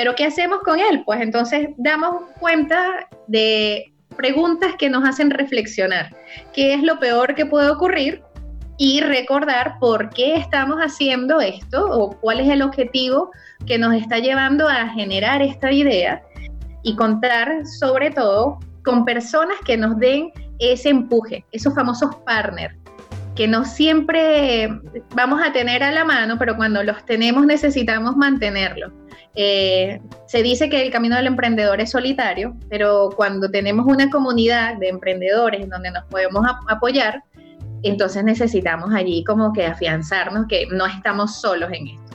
Pero 0.00 0.14
¿qué 0.14 0.24
hacemos 0.24 0.60
con 0.60 0.80
él? 0.80 1.02
Pues 1.04 1.20
entonces 1.20 1.68
damos 1.76 2.22
cuenta 2.38 3.06
de 3.26 3.92
preguntas 4.16 4.74
que 4.78 4.88
nos 4.88 5.06
hacen 5.06 5.28
reflexionar. 5.28 6.16
¿Qué 6.54 6.72
es 6.72 6.82
lo 6.82 6.98
peor 6.98 7.34
que 7.34 7.44
puede 7.44 7.68
ocurrir? 7.68 8.22
Y 8.78 9.02
recordar 9.02 9.78
por 9.78 10.08
qué 10.08 10.36
estamos 10.36 10.78
haciendo 10.78 11.42
esto 11.42 11.84
o 11.84 12.18
cuál 12.18 12.40
es 12.40 12.48
el 12.48 12.62
objetivo 12.62 13.30
que 13.66 13.76
nos 13.76 13.92
está 13.92 14.20
llevando 14.20 14.66
a 14.66 14.88
generar 14.88 15.42
esta 15.42 15.70
idea 15.70 16.22
y 16.82 16.96
contar 16.96 17.66
sobre 17.66 18.10
todo 18.10 18.58
con 18.86 19.04
personas 19.04 19.58
que 19.66 19.76
nos 19.76 19.98
den 19.98 20.32
ese 20.60 20.88
empuje, 20.88 21.44
esos 21.52 21.74
famosos 21.74 22.08
partners, 22.24 22.74
que 23.34 23.48
no 23.48 23.64
siempre 23.64 24.68
vamos 25.14 25.40
a 25.42 25.52
tener 25.52 25.82
a 25.82 25.92
la 25.92 26.04
mano, 26.04 26.38
pero 26.38 26.56
cuando 26.56 26.82
los 26.82 27.04
tenemos 27.04 27.46
necesitamos 27.46 28.16
mantenerlos. 28.16 28.92
Eh, 29.36 30.00
se 30.26 30.42
dice 30.42 30.68
que 30.68 30.82
el 30.82 30.90
camino 30.90 31.16
del 31.16 31.28
emprendedor 31.28 31.80
es 31.80 31.90
solitario, 31.90 32.56
pero 32.68 33.10
cuando 33.14 33.48
tenemos 33.48 33.86
una 33.86 34.10
comunidad 34.10 34.76
de 34.78 34.88
emprendedores 34.88 35.62
en 35.62 35.70
donde 35.70 35.90
nos 35.92 36.04
podemos 36.06 36.44
apoyar, 36.68 37.22
entonces 37.82 38.24
necesitamos 38.24 38.92
allí 38.92 39.24
como 39.24 39.52
que 39.52 39.66
afianzarnos 39.66 40.46
que 40.48 40.66
no 40.70 40.86
estamos 40.86 41.40
solos 41.40 41.70
en 41.72 41.88
esto. 41.88 42.10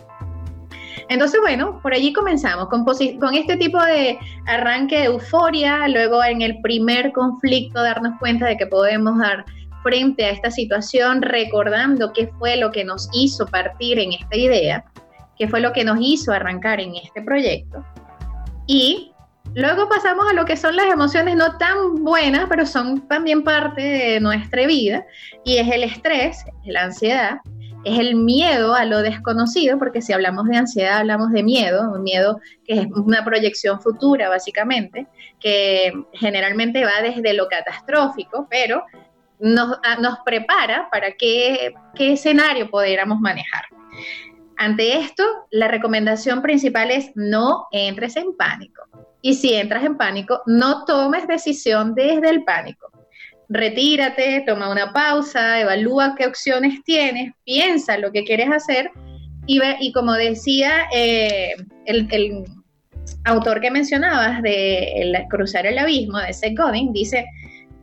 Entonces, 1.08 1.40
bueno, 1.42 1.80
por 1.82 1.94
allí 1.94 2.14
comenzamos 2.14 2.68
con, 2.68 2.84
con 2.84 3.34
este 3.36 3.58
tipo 3.58 3.82
de 3.84 4.18
arranque 4.48 5.00
de 5.00 5.06
euforia, 5.06 5.88
luego 5.88 6.24
en 6.24 6.42
el 6.42 6.60
primer 6.62 7.12
conflicto 7.12 7.82
darnos 7.82 8.18
cuenta 8.20 8.48
de 8.48 8.58
que 8.58 8.66
podemos 8.66 9.18
dar 9.20 9.46
frente 9.86 10.26
a 10.26 10.32
esta 10.32 10.50
situación 10.50 11.22
recordando 11.22 12.12
qué 12.12 12.28
fue 12.40 12.58
lo 12.58 12.72
que 12.72 12.84
nos 12.84 13.08
hizo 13.14 13.46
partir 13.46 14.00
en 14.00 14.14
esta 14.14 14.36
idea, 14.36 14.84
qué 15.38 15.48
fue 15.48 15.62
lo 15.62 15.74
que 15.74 15.84
nos 15.84 16.00
hizo 16.02 16.32
arrancar 16.32 16.80
en 16.80 16.96
este 16.96 17.22
proyecto. 17.22 17.86
Y 18.66 19.12
luego 19.54 19.88
pasamos 19.88 20.26
a 20.28 20.34
lo 20.34 20.44
que 20.46 20.58
son 20.58 20.76
las 20.76 20.88
emociones 20.88 21.36
no 21.36 21.60
tan 21.60 22.04
buenas, 22.04 22.48
pero 22.50 22.66
son 22.66 23.08
también 23.08 23.44
parte 23.44 23.80
de 23.84 24.20
nuestra 24.20 24.66
vida, 24.66 25.06
y 25.44 25.58
es 25.58 25.72
el 25.72 25.84
estrés, 25.84 26.44
la 26.66 26.86
ansiedad, 26.86 27.38
es 27.84 28.00
el 28.00 28.16
miedo 28.16 28.74
a 28.74 28.86
lo 28.86 29.04
desconocido, 29.04 29.78
porque 29.78 30.02
si 30.02 30.14
hablamos 30.14 30.48
de 30.48 30.58
ansiedad 30.58 30.98
hablamos 30.98 31.32
de 31.32 31.44
miedo, 31.44 31.92
un 31.92 32.02
miedo 32.02 32.40
que 32.66 32.74
es 32.80 32.88
una 32.88 33.24
proyección 33.24 33.80
futura 33.80 34.30
básicamente, 34.30 35.06
que 35.40 35.94
generalmente 36.14 36.84
va 36.84 37.04
desde 37.04 37.36
lo 37.36 37.48
catastrófico, 37.48 38.48
pero 38.50 38.84
nos, 39.40 39.78
nos 40.00 40.20
prepara 40.26 40.90
para 40.92 41.12
qué, 41.14 41.74
escenario 41.98 42.70
pudiéramos 42.70 43.20
manejar. 43.20 43.66
Ante 44.58 44.98
esto, 44.98 45.24
la 45.52 45.68
recomendación 45.68 46.42
principal 46.42 46.92
es 46.92 47.12
no 47.16 47.68
entres 47.72 48.16
en 48.16 48.36
pánico. 48.38 48.84
Y 49.22 49.36
si 49.36 49.54
entras 49.54 49.84
en 49.84 49.98
pánico, 49.98 50.42
no 50.46 50.86
tomes 50.86 51.28
decisión 51.28 51.96
desde 51.96 52.30
el 52.30 52.44
pánico 52.44 52.92
retírate, 53.48 54.44
toma 54.46 54.72
una 54.72 54.92
pausa, 54.92 55.62
evalúa 55.62 56.16
qué 56.18 56.26
opciones 56.26 56.84
tienes, 56.84 57.32
piensa 57.44 57.96
lo 57.98 58.12
que 58.12 58.24
quieres 58.24 58.50
hacer 58.52 58.90
y 59.48 59.92
como 59.92 60.14
decía 60.14 60.88
eh, 60.94 61.56
el, 61.86 62.44
autor 63.26 63.62
que 63.62 63.70
mencionabas 63.70 64.42
de 64.42 65.26
Cruzar 65.30 65.66
el 65.66 65.78
Abismo, 65.78 66.18
de 66.20 66.34
Seth 66.34 66.58
Godin, 66.58 66.92
dice, 66.92 67.26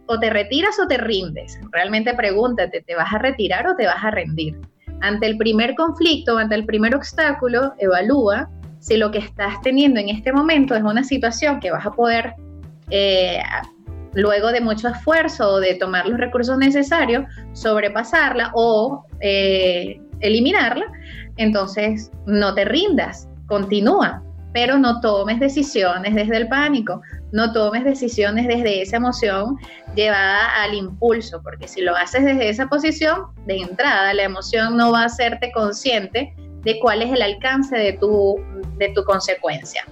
o 0.07 0.19
te 0.19 0.31
retiras 0.31 0.79
o 0.79 0.87
te 0.87 0.99
rindes. 0.99 1.59
Realmente 1.71 2.15
pregúntate, 2.15 2.83
¿te 2.83 2.95
vas 2.95 3.13
a 3.13 3.19
retirar 3.19 3.67
o 3.67 3.77
te 3.77 3.87
vas 3.87 4.03
a 4.03 4.11
rendir? 4.11 4.59
Ante 5.01 5.27
el 5.27 5.37
primer 5.37 5.75
conflicto, 5.75 6.39
ante 6.39 6.55
el 6.55 6.65
primer 6.65 6.95
obstáculo, 6.95 7.75
evalúa 7.79 8.49
si 8.79 8.97
lo 8.97 9.11
que 9.11 9.19
estás 9.19 9.61
teniendo 9.63 10.01
en 10.01 10.09
este 10.09 10.33
momento 10.33 10.75
es 10.75 10.83
una 10.83 11.05
situación 11.05 11.61
que 11.61 11.71
vas 11.71 11.87
a 11.87 11.93
poder 11.93 12.35
eh, 12.91 13.41
luego 14.15 14.53
de 14.53 14.61
mucho 14.61 14.89
esfuerzo 14.89 15.55
o 15.55 15.61
de 15.61 15.75
tomar 15.75 16.07
los 16.07 16.19
recursos 16.19 16.59
necesarios, 16.59 17.25
sobrepasarla 17.53 18.51
o 18.55 19.07
eh, 19.21 20.01
eliminarla, 20.21 20.87
entonces 21.37 22.11
no 22.27 22.55
te 22.55 22.65
rindas, 22.65 23.29
continúa, 23.47 24.23
pero 24.53 24.79
no 24.79 25.01
tomes 25.01 25.41
decisiones 25.41 26.15
desde 26.15 26.37
el 26.37 26.49
pánico, 26.49 27.01
no 27.33 27.53
tomes 27.53 27.85
decisiones 27.85 28.47
desde 28.47 28.83
esa 28.83 28.97
emoción 28.97 29.57
llevada 29.95 30.63
al 30.63 30.75
impulso, 30.75 31.43
porque 31.43 31.69
si 31.69 31.81
lo 31.81 31.97
haces 31.97 32.25
desde 32.25 32.49
esa 32.49 32.69
posición, 32.69 33.27
de 33.47 33.59
entrada 33.59 34.13
la 34.15 34.25
emoción 34.25 34.77
no 34.77 34.93
va 34.93 35.03
a 35.03 35.07
hacerte 35.07 35.51
consciente 35.53 36.35
de 36.63 36.79
cuál 36.81 37.03
es 37.03 37.13
el 37.13 37.23
alcance 37.23 37.77
de 37.77 37.95
tu, 37.95 38.37
de 38.77 38.91
tu 38.91 39.03
consecuencia. 39.05 39.85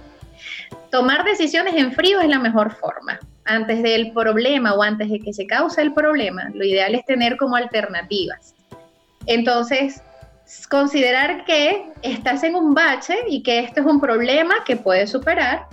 Tomar 0.89 1.23
decisiones 1.23 1.73
en 1.75 1.91
frío 1.91 2.19
es 2.19 2.27
la 2.27 2.39
mejor 2.39 2.71
forma 2.75 3.19
antes 3.45 3.81
del 3.81 4.11
problema 4.13 4.73
o 4.73 4.83
antes 4.83 5.09
de 5.09 5.19
que 5.19 5.33
se 5.33 5.47
cause 5.47 5.81
el 5.81 5.93
problema, 5.93 6.49
lo 6.53 6.63
ideal 6.63 6.95
es 6.95 7.05
tener 7.05 7.37
como 7.37 7.55
alternativas. 7.55 8.55
Entonces, 9.25 10.01
considerar 10.69 11.45
que 11.45 11.85
estás 12.01 12.43
en 12.43 12.55
un 12.55 12.73
bache 12.73 13.15
y 13.27 13.43
que 13.43 13.59
esto 13.59 13.81
es 13.81 13.85
un 13.85 13.99
problema 13.99 14.55
que 14.65 14.75
puedes 14.75 15.09
superar, 15.09 15.67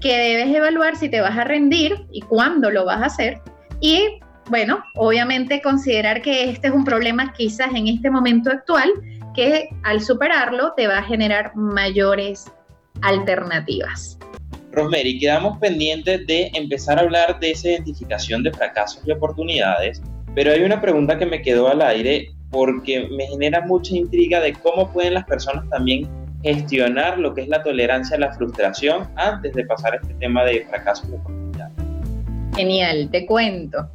que 0.00 0.16
debes 0.16 0.54
evaluar 0.54 0.96
si 0.96 1.08
te 1.08 1.20
vas 1.20 1.36
a 1.36 1.44
rendir 1.44 2.06
y 2.12 2.20
cuándo 2.22 2.70
lo 2.70 2.84
vas 2.84 3.02
a 3.02 3.06
hacer. 3.06 3.40
Y 3.80 4.20
bueno, 4.48 4.82
obviamente 4.94 5.60
considerar 5.60 6.22
que 6.22 6.50
este 6.50 6.68
es 6.68 6.74
un 6.74 6.84
problema 6.84 7.32
quizás 7.32 7.74
en 7.74 7.88
este 7.88 8.10
momento 8.10 8.50
actual 8.50 8.90
que 9.34 9.68
al 9.82 10.00
superarlo 10.00 10.72
te 10.76 10.86
va 10.86 10.98
a 10.98 11.02
generar 11.02 11.54
mayores 11.56 12.50
alternativas. 13.02 14.18
Rosemary, 14.72 15.18
quedamos 15.18 15.58
pendientes 15.58 16.26
de 16.26 16.50
empezar 16.54 16.98
a 16.98 17.02
hablar 17.02 17.40
de 17.40 17.50
esa 17.52 17.68
identificación 17.68 18.42
de 18.42 18.52
fracasos 18.52 19.02
y 19.06 19.10
oportunidades, 19.10 20.02
pero 20.34 20.52
hay 20.52 20.62
una 20.62 20.80
pregunta 20.80 21.18
que 21.18 21.26
me 21.26 21.42
quedó 21.42 21.68
al 21.68 21.80
aire 21.82 22.35
porque 22.56 23.06
me 23.10 23.26
genera 23.26 23.60
mucha 23.60 23.94
intriga 23.94 24.40
de 24.40 24.54
cómo 24.54 24.90
pueden 24.90 25.12
las 25.12 25.26
personas 25.26 25.68
también 25.68 26.08
gestionar 26.42 27.18
lo 27.18 27.34
que 27.34 27.42
es 27.42 27.48
la 27.48 27.62
tolerancia 27.62 28.16
a 28.16 28.20
la 28.20 28.32
frustración 28.32 29.06
antes 29.16 29.52
de 29.52 29.66
pasar 29.66 29.92
a 29.92 29.96
este 29.96 30.14
tema 30.14 30.42
de 30.42 30.64
fracasos 30.64 31.06
y 31.10 31.16
oportunidades. 31.16 31.74
Genial, 32.56 33.10
te 33.12 33.26
cuento. 33.26 33.90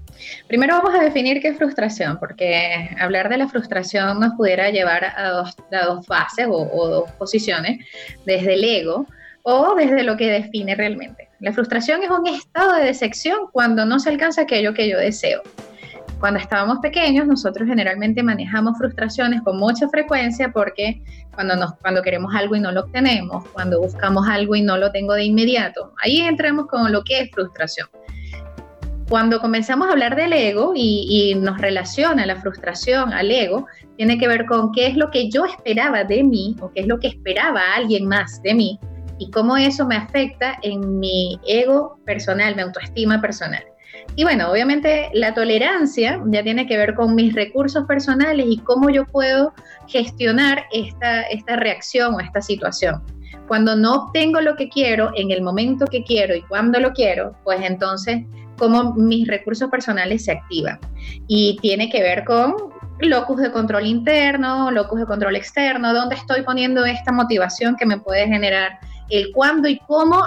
Primero 0.47 0.75
vamos 0.75 0.93
a 0.93 1.01
definir 1.03 1.41
qué 1.41 1.47
es 1.47 1.57
frustración, 1.57 2.19
porque 2.19 2.91
hablar 2.99 3.29
de 3.29 3.37
la 3.37 3.47
frustración 3.47 4.19
nos 4.19 4.35
pudiera 4.35 4.69
llevar 4.69 5.05
a 5.05 5.29
dos, 5.29 5.55
dos 5.71 6.05
fases 6.05 6.45
o, 6.45 6.69
o 6.71 6.87
dos 6.87 7.11
posiciones, 7.13 7.83
desde 8.27 8.53
el 8.53 8.63
ego, 8.63 9.07
o 9.41 9.73
desde 9.73 10.03
lo 10.03 10.17
que 10.17 10.29
define 10.29 10.75
realmente. 10.75 11.29
La 11.39 11.51
frustración 11.51 12.03
es 12.03 12.11
un 12.11 12.27
estado 12.27 12.75
de 12.75 12.85
decepción 12.85 13.39
cuando 13.51 13.87
no 13.87 13.99
se 13.99 14.09
alcanza 14.09 14.43
aquello 14.43 14.75
que 14.75 14.87
yo 14.87 14.99
deseo. 14.99 15.41
Cuando 16.21 16.39
estábamos 16.39 16.77
pequeños, 16.83 17.25
nosotros 17.25 17.67
generalmente 17.67 18.21
manejamos 18.21 18.77
frustraciones 18.77 19.41
con 19.41 19.57
mucha 19.57 19.89
frecuencia 19.89 20.51
porque 20.53 21.01
cuando, 21.33 21.55
nos, 21.55 21.73
cuando 21.81 22.03
queremos 22.03 22.35
algo 22.35 22.55
y 22.55 22.59
no 22.59 22.71
lo 22.71 22.81
obtenemos, 22.81 23.43
cuando 23.49 23.81
buscamos 23.81 24.27
algo 24.29 24.55
y 24.55 24.61
no 24.61 24.77
lo 24.77 24.91
tengo 24.91 25.15
de 25.15 25.23
inmediato, 25.23 25.95
ahí 26.03 26.19
entramos 26.19 26.67
con 26.67 26.91
lo 26.91 27.03
que 27.03 27.21
es 27.21 27.31
frustración. 27.31 27.87
Cuando 29.09 29.41
comenzamos 29.41 29.87
a 29.87 29.93
hablar 29.93 30.15
del 30.15 30.31
ego 30.33 30.73
y, 30.75 31.07
y 31.09 31.33
nos 31.33 31.57
relaciona 31.57 32.23
la 32.27 32.35
frustración 32.35 33.13
al 33.13 33.31
ego, 33.31 33.65
tiene 33.97 34.19
que 34.19 34.27
ver 34.27 34.45
con 34.45 34.71
qué 34.73 34.85
es 34.85 34.95
lo 34.95 35.09
que 35.09 35.27
yo 35.27 35.45
esperaba 35.45 36.03
de 36.03 36.23
mí 36.23 36.55
o 36.61 36.71
qué 36.71 36.81
es 36.81 36.87
lo 36.87 36.99
que 36.99 37.07
esperaba 37.07 37.61
alguien 37.75 38.07
más 38.07 38.43
de 38.43 38.53
mí 38.53 38.79
y 39.17 39.31
cómo 39.31 39.57
eso 39.57 39.87
me 39.87 39.95
afecta 39.95 40.59
en 40.61 40.99
mi 40.99 41.39
ego 41.47 41.99
personal, 42.05 42.55
mi 42.55 42.61
autoestima 42.61 43.19
personal. 43.19 43.63
Y 44.15 44.23
bueno, 44.23 44.51
obviamente 44.51 45.09
la 45.13 45.33
tolerancia 45.33 46.21
ya 46.25 46.43
tiene 46.43 46.67
que 46.67 46.77
ver 46.77 46.95
con 46.95 47.15
mis 47.15 47.33
recursos 47.33 47.85
personales 47.85 48.45
y 48.49 48.57
cómo 48.59 48.89
yo 48.89 49.05
puedo 49.05 49.53
gestionar 49.87 50.65
esta, 50.71 51.21
esta 51.23 51.55
reacción 51.55 52.15
o 52.15 52.19
esta 52.19 52.41
situación. 52.41 53.01
Cuando 53.47 53.75
no 53.75 53.93
obtengo 53.95 54.41
lo 54.41 54.55
que 54.55 54.69
quiero 54.69 55.11
en 55.15 55.31
el 55.31 55.41
momento 55.41 55.85
que 55.85 56.03
quiero 56.03 56.35
y 56.35 56.41
cuando 56.43 56.79
lo 56.79 56.91
quiero, 56.93 57.35
pues 57.43 57.61
entonces 57.61 58.23
cómo 58.57 58.93
mis 58.93 59.27
recursos 59.27 59.69
personales 59.69 60.25
se 60.25 60.33
activan. 60.33 60.79
Y 61.27 61.57
tiene 61.61 61.89
que 61.89 62.01
ver 62.01 62.23
con 62.25 62.53
locus 62.99 63.41
de 63.41 63.51
control 63.51 63.87
interno, 63.87 64.71
locus 64.71 64.99
de 64.99 65.05
control 65.05 65.35
externo, 65.35 65.93
dónde 65.93 66.15
estoy 66.15 66.43
poniendo 66.43 66.85
esta 66.85 67.11
motivación 67.11 67.75
que 67.75 67.85
me 67.85 67.99
puede 67.99 68.27
generar 68.27 68.79
el 69.09 69.31
cuándo 69.33 69.67
y 69.67 69.79
cómo 69.87 70.21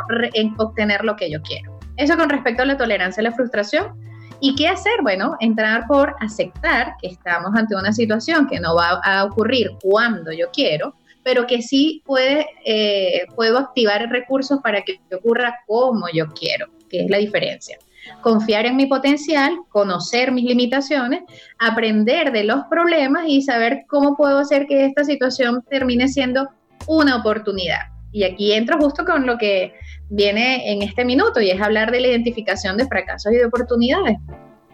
obtener 0.59 1.05
lo 1.05 1.17
que 1.17 1.31
yo 1.31 1.41
quiero. 1.43 1.74
Eso 1.97 2.17
con 2.17 2.29
respecto 2.29 2.63
a 2.63 2.67
la 2.67 2.77
tolerancia 2.77 3.21
a 3.21 3.25
la 3.25 3.33
frustración. 3.33 3.93
¿Y 4.41 4.55
qué 4.57 4.69
hacer? 4.69 5.01
Bueno, 5.03 5.37
entrar 5.41 5.87
por 5.87 6.15
aceptar 6.21 6.95
que 7.01 7.09
estamos 7.09 7.55
ante 7.55 7.77
una 7.77 7.93
situación 7.93 8.47
que 8.47 8.61
no 8.61 8.75
va 8.75 9.01
a 9.03 9.25
ocurrir 9.25 9.71
cuando 9.81 10.33
yo 10.33 10.51
quiero, 10.53 10.95
pero 11.23 11.47
que 11.47 11.63
sí 11.63 12.03
puede, 12.05 12.47
eh, 12.65 13.27
puedo 13.35 13.59
activar 13.59 14.09
recursos 14.11 14.61
para 14.61 14.83
que 14.83 15.01
ocurra 15.15 15.61
como 15.67 16.07
yo 16.13 16.27
quiero, 16.29 16.67
que 16.91 17.05
es 17.05 17.11
la 17.11 17.19
diferencia. 17.19 17.79
Confiar 18.21 18.67
en 18.67 18.77
mi 18.77 18.85
potencial, 18.85 19.57
conocer 19.71 20.31
mis 20.31 20.45
limitaciones, 20.45 21.23
aprender 21.59 22.33
de 22.33 22.45
los 22.45 22.65
problemas 22.69 23.25
y 23.27 23.41
saber 23.41 23.85
cómo 23.89 24.15
puedo 24.15 24.39
hacer 24.39 24.67
que 24.67 24.85
esta 24.85 25.05
situación 25.05 25.65
termine 25.71 26.09
siendo 26.09 26.51
una 26.87 27.17
oportunidad 27.17 27.79
Y 28.13 28.25
aquí 28.25 28.53
entro 28.53 28.77
justo 28.79 29.07
con 29.07 29.25
lo 29.25 29.39
que 29.39 29.75
viene 30.11 30.73
en 30.73 30.83
este 30.83 31.05
minuto 31.05 31.41
y 31.41 31.51
es 31.51 31.61
hablar 31.61 31.91
de 31.91 32.01
la 32.01 32.09
identificación 32.09 32.77
de 32.77 32.87
fracasos 32.87 33.33
y 33.33 33.37
de 33.37 33.47
oportunidades 33.47 34.19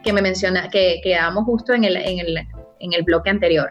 que 0.02 0.12
me 0.12 0.22
menciona, 0.22 0.68
que 0.68 1.00
quedamos 1.02 1.44
justo 1.44 1.74
en 1.74 1.84
el, 1.84 1.96
en 1.96 2.18
el, 2.18 2.36
en 2.38 2.92
el 2.92 3.02
bloque 3.02 3.30
anterior. 3.30 3.70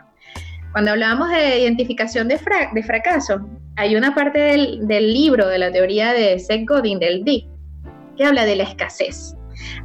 Cuando 0.72 0.92
hablábamos 0.92 1.30
de 1.32 1.60
identificación 1.62 2.28
de, 2.28 2.40
de 2.74 2.84
fracaso, 2.84 3.42
hay 3.76 3.96
una 3.96 4.14
parte 4.14 4.40
del, 4.40 4.88
del, 4.88 5.14
libro 5.14 5.48
de 5.48 5.58
la 5.58 5.72
teoría 5.72 6.14
de 6.14 6.38
Seth 6.38 6.68
Godin, 6.68 7.00
del 7.00 7.24
DIC, 7.24 7.48
que 8.16 8.26
habla 8.26 8.46
de 8.46 8.56
la 8.56 8.64
escasez. 8.64 9.36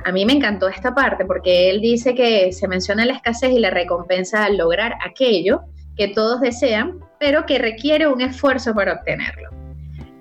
A 0.04 0.12
mí 0.12 0.26
me 0.26 0.34
encantó 0.34 0.68
esta 0.68 0.94
parte 0.94 1.24
porque 1.24 1.70
él 1.70 1.80
dice 1.80 2.14
que 2.14 2.52
se 2.52 2.68
menciona 2.68 3.06
la 3.06 3.14
escasez 3.14 3.52
y 3.52 3.58
la 3.58 3.70
recompensa 3.70 4.44
al 4.44 4.58
lograr 4.58 4.94
aquello 5.04 5.62
que 5.96 6.08
todos 6.08 6.40
desean, 6.40 7.00
pero 7.18 7.46
que 7.46 7.58
requiere 7.58 8.06
un 8.06 8.20
esfuerzo 8.20 8.74
para 8.74 8.94
obtenerlo. 8.94 9.63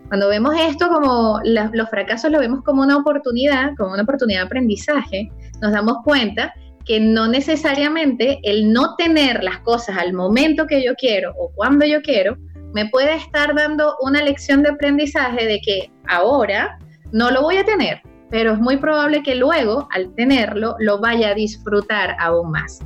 Cuando 0.07 0.29
vemos 0.29 0.55
esto 0.59 0.89
como 0.89 1.39
los 1.43 1.89
fracasos 1.89 2.31
lo 2.31 2.39
vemos 2.39 2.63
como 2.63 2.81
una 2.83 2.97
oportunidad, 2.97 3.71
como 3.77 3.93
una 3.93 4.03
oportunidad 4.03 4.41
de 4.41 4.45
aprendizaje, 4.45 5.31
nos 5.61 5.71
damos 5.71 5.97
cuenta 6.03 6.53
que 6.85 6.99
no 6.99 7.27
necesariamente 7.27 8.39
el 8.43 8.71
no 8.71 8.95
tener 8.95 9.43
las 9.43 9.59
cosas 9.59 9.97
al 9.97 10.13
momento 10.13 10.67
que 10.67 10.83
yo 10.83 10.93
quiero 10.95 11.33
o 11.37 11.51
cuando 11.55 11.85
yo 11.85 12.01
quiero 12.01 12.37
me 12.73 12.87
puede 12.89 13.15
estar 13.15 13.55
dando 13.55 13.95
una 14.01 14.21
lección 14.21 14.63
de 14.63 14.69
aprendizaje 14.69 15.45
de 15.45 15.61
que 15.61 15.91
ahora 16.07 16.77
no 17.11 17.31
lo 17.31 17.41
voy 17.43 17.57
a 17.57 17.63
tener, 17.63 18.01
pero 18.29 18.53
es 18.53 18.59
muy 18.59 18.77
probable 18.77 19.23
que 19.23 19.35
luego 19.35 19.87
al 19.91 20.13
tenerlo 20.15 20.75
lo 20.79 20.99
vaya 20.99 21.29
a 21.29 21.33
disfrutar 21.35 22.15
aún 22.19 22.51
más 22.51 22.79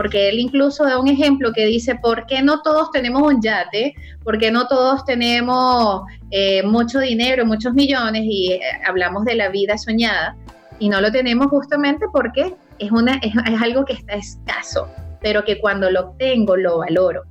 porque 0.00 0.30
él 0.30 0.38
incluso 0.38 0.84
da 0.84 0.98
un 0.98 1.08
ejemplo 1.08 1.52
que 1.52 1.66
dice, 1.66 1.94
¿por 1.94 2.24
qué 2.24 2.40
no 2.40 2.62
todos 2.62 2.90
tenemos 2.90 3.20
un 3.20 3.42
yate? 3.42 3.94
¿Por 4.24 4.38
qué 4.38 4.50
no 4.50 4.66
todos 4.66 5.04
tenemos 5.04 6.04
eh, 6.30 6.62
mucho 6.62 7.00
dinero, 7.00 7.44
muchos 7.44 7.74
millones 7.74 8.22
y 8.24 8.52
eh, 8.52 8.60
hablamos 8.88 9.26
de 9.26 9.34
la 9.34 9.50
vida 9.50 9.76
soñada? 9.76 10.38
Y 10.78 10.88
no 10.88 11.02
lo 11.02 11.12
tenemos 11.12 11.48
justamente 11.48 12.06
porque 12.14 12.54
es, 12.78 12.90
una, 12.90 13.16
es, 13.16 13.34
algo 13.60 13.84
que 13.84 13.92
está 13.92 14.14
escaso, 14.14 14.88
pero 15.20 15.44
que 15.44 15.60
cuando 15.60 15.90
lo 15.90 16.00
obtengo 16.00 16.56
lo 16.56 16.78
valoro. 16.78 17.24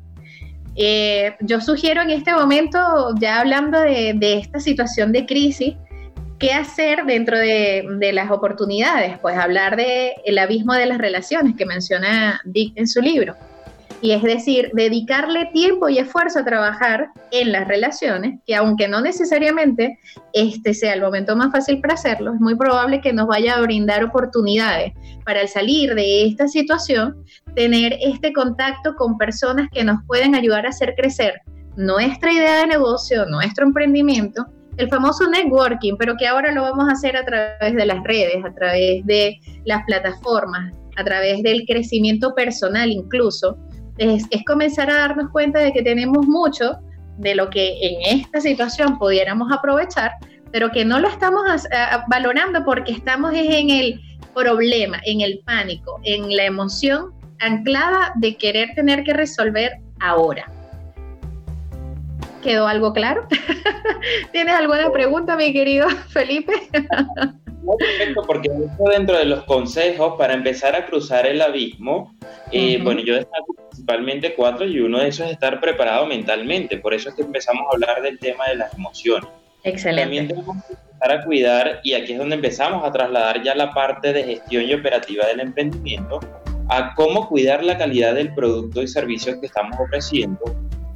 Eh, 0.75 1.35
yo 1.39 1.61
sugiero 1.61 2.03
en 2.03 2.11
este 2.11 2.31
momento, 2.33 3.15
ya 3.19 3.39
hablando 3.39 3.79
de, 3.79 4.13
de 4.15 4.37
esta 4.37 4.59
situación 4.59 5.11
de 5.11 5.25
crisis, 5.25 5.73
¿Qué 6.39 6.53
hacer 6.53 7.03
dentro 7.05 7.37
de, 7.37 8.11
las 8.13 8.31
oportunidades? 8.31 9.19
Pues 9.19 9.37
hablar 9.37 9.75
del 9.75 10.13
el 10.23 10.37
abismo 10.37 10.73
de 10.73 10.85
las 10.85 10.97
relaciones 10.97 11.57
que 11.57 11.65
menciona 11.65 12.39
Dick 12.45 12.77
en 12.77 12.87
su 12.87 13.01
libro. 13.01 13.35
Y 14.01 14.11
es 14.11 14.23
decir, 14.23 14.71
dedicarle 14.73 15.49
tiempo 15.51 15.89
y 15.89 15.97
esfuerzo 15.97 16.39
a 16.39 16.45
trabajar 16.45 17.09
en 17.31 17.51
las 17.51 17.67
relaciones, 17.67 18.39
que 18.47 18.55
aunque 18.55 18.87
no 18.87 19.01
necesariamente 19.01 19.99
este 20.31 20.73
sea 20.73 20.93
el 20.93 21.01
momento 21.01 21.35
más 21.35 21.51
fácil 21.51 21.81
para 21.81 21.95
hacerlo, 21.95 22.33
es 22.33 22.39
muy 22.39 22.55
probable 22.55 23.01
que 23.01 23.11
nos 23.11 23.27
vaya 23.27 23.55
a 23.55 23.61
brindar 23.61 24.05
oportunidades 24.05 24.93
para 25.25 25.41
al 25.41 25.49
salir 25.49 25.93
de 25.93 26.25
esta 26.25 26.47
situación, 26.47 27.21
tener 27.53 27.97
este 27.99 28.31
contacto 28.31 28.95
con 28.95 29.17
personas 29.17 29.67
que 29.73 29.83
nos 29.83 30.01
pueden 30.07 30.33
ayudar 30.33 30.65
a 30.65 30.69
hacer 30.69 30.95
crecer 30.95 31.41
nuestra 31.75 32.31
idea 32.31 32.61
de 32.61 32.67
negocio, 32.67 33.25
nuestro 33.25 33.65
emprendimiento 33.65 34.45
el 34.79 34.89
famoso 34.89 35.29
networking, 35.29 35.95
pero 35.97 36.15
que 36.15 36.25
ahora 36.25 36.53
lo 36.53 36.61
vamos 36.61 36.87
a 36.87 36.93
hacer 36.93 37.17
a 37.17 37.25
través 37.25 37.75
de 37.75 37.85
las 37.85 38.01
redes, 38.05 38.43
a 38.45 38.53
través 38.53 39.05
de 39.05 39.37
las 39.65 39.83
plataformas, 39.83 40.73
a 40.95 41.03
través 41.03 41.43
del 41.43 41.65
crecimiento 41.65 42.33
personal 42.33 42.89
incluso, 42.89 43.57
es, 43.97 44.25
comenzar 44.47 44.89
a 44.89 44.95
darnos 44.95 45.29
cuenta 45.31 45.59
de 45.59 45.73
que 45.73 45.83
tenemos 45.83 46.25
mucho 46.25 46.79
de 47.17 47.35
lo 47.35 47.49
que 47.49 47.77
en 47.81 48.19
esta 48.19 48.39
situación 48.39 48.97
pudiéramos 48.97 49.51
aprovechar, 49.51 50.11
pero 50.53 50.71
que 50.71 50.85
no 50.85 50.99
lo 51.01 51.09
estamos 51.09 51.43
valorando 52.07 52.63
porque 52.63 52.93
estamos 52.93 53.33
en 53.33 53.69
el 53.69 53.99
problema, 54.33 55.01
en 55.05 55.19
el 55.19 55.41
pánico, 55.45 55.99
en 56.03 56.33
la 56.37 56.45
emoción 56.45 57.11
anclada 57.41 58.13
de 58.15 58.37
querer 58.37 58.69
tener 58.75 59.03
que 59.03 59.11
resolver 59.11 59.73
ahora. 59.99 60.49
¿Quedó 62.41 62.67
algo 62.67 62.93
claro? 62.93 63.27
¿Tienes 64.31 64.53
alguna 64.53 64.91
pregunta, 64.91 65.35
mi 65.35 65.51
querido 65.51 65.89
Felipe? 66.09 66.53
Perfecto, 67.77 68.23
porque 68.25 68.49
dentro 68.91 69.17
de 69.17 69.25
los 69.25 69.43
consejos 69.43 70.15
para 70.17 70.33
empezar 70.33 70.75
a 70.75 70.85
cruzar 70.85 71.27
el 71.27 71.41
abismo, 71.41 72.15
eh, 72.51 72.79
bueno, 72.81 73.01
yo 73.01 73.15
destaco 73.15 73.53
principalmente 73.69 74.33
cuatro 74.33 74.65
y 74.65 74.79
uno 74.79 74.99
de 74.99 75.09
esos 75.09 75.27
es 75.27 75.33
estar 75.33 75.59
preparado 75.59 76.05
mentalmente. 76.05 76.77
Por 76.77 76.93
eso 76.93 77.09
es 77.09 77.15
que 77.15 77.21
empezamos 77.21 77.63
a 77.67 77.75
hablar 77.75 78.01
del 78.01 78.17
tema 78.17 78.47
de 78.47 78.55
las 78.55 78.73
emociones. 78.73 79.29
Excelente. 79.63 80.03
También 80.03 80.27
tenemos 80.29 80.65
que 80.65 80.73
empezar 80.73 81.11
a 81.11 81.25
cuidar, 81.25 81.81
y 81.83 81.93
aquí 81.93 82.13
es 82.13 82.17
donde 82.17 82.35
empezamos 82.35 82.83
a 82.85 82.91
trasladar 82.91 83.43
ya 83.43 83.53
la 83.55 83.71
parte 83.71 84.13
de 84.13 84.23
gestión 84.23 84.63
y 84.63 84.73
operativa 84.73 85.27
del 85.27 85.41
emprendimiento, 85.41 86.19
a 86.69 86.93
cómo 86.95 87.27
cuidar 87.27 87.63
la 87.63 87.77
calidad 87.77 88.15
del 88.15 88.33
producto 88.33 88.81
y 88.81 88.87
servicio 88.87 89.39
que 89.39 89.47
estamos 89.47 89.77
ofreciendo, 89.79 90.39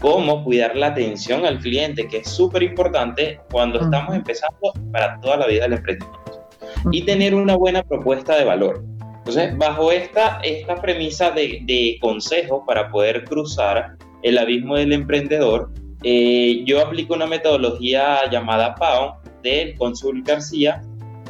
cómo 0.04 0.44
cuidar 0.44 0.76
la 0.76 0.88
atención 0.88 1.46
al 1.46 1.60
cliente, 1.60 2.10
que 2.10 2.18
es 2.18 2.30
súper 2.30 2.62
importante 2.62 3.40
cuando 3.50 3.80
estamos 3.80 4.14
empezando 4.14 4.74
para 4.92 5.18
toda 5.22 5.38
la 5.38 5.48
vida 5.48 5.64
del 5.64 5.74
emprendimiento. 5.74 6.50
Y 6.92 7.04
tener 7.04 7.34
una 7.34 7.56
buena 7.56 7.84
propuesta 7.84 8.36
de 8.36 8.44
valor. 8.44 8.84
Entonces, 9.20 9.58
bajo 9.58 9.94
esta, 9.94 10.42
esta 10.44 10.76
premisa 10.76 11.32
de, 11.32 11.62
de 11.64 11.98
consejos 12.02 12.64
para 12.68 12.92
poder 12.92 13.24
cruzar 13.24 13.96
el 14.24 14.38
abismo 14.38 14.76
del 14.76 14.92
emprendedor, 14.92 15.72
eh, 16.04 16.64
yo 16.66 16.82
aplico 16.82 17.14
una 17.14 17.26
metodología 17.26 18.30
llamada 18.30 18.76
PAO 18.76 19.22
de 19.42 19.74
Consul 19.78 20.22
García, 20.22 20.82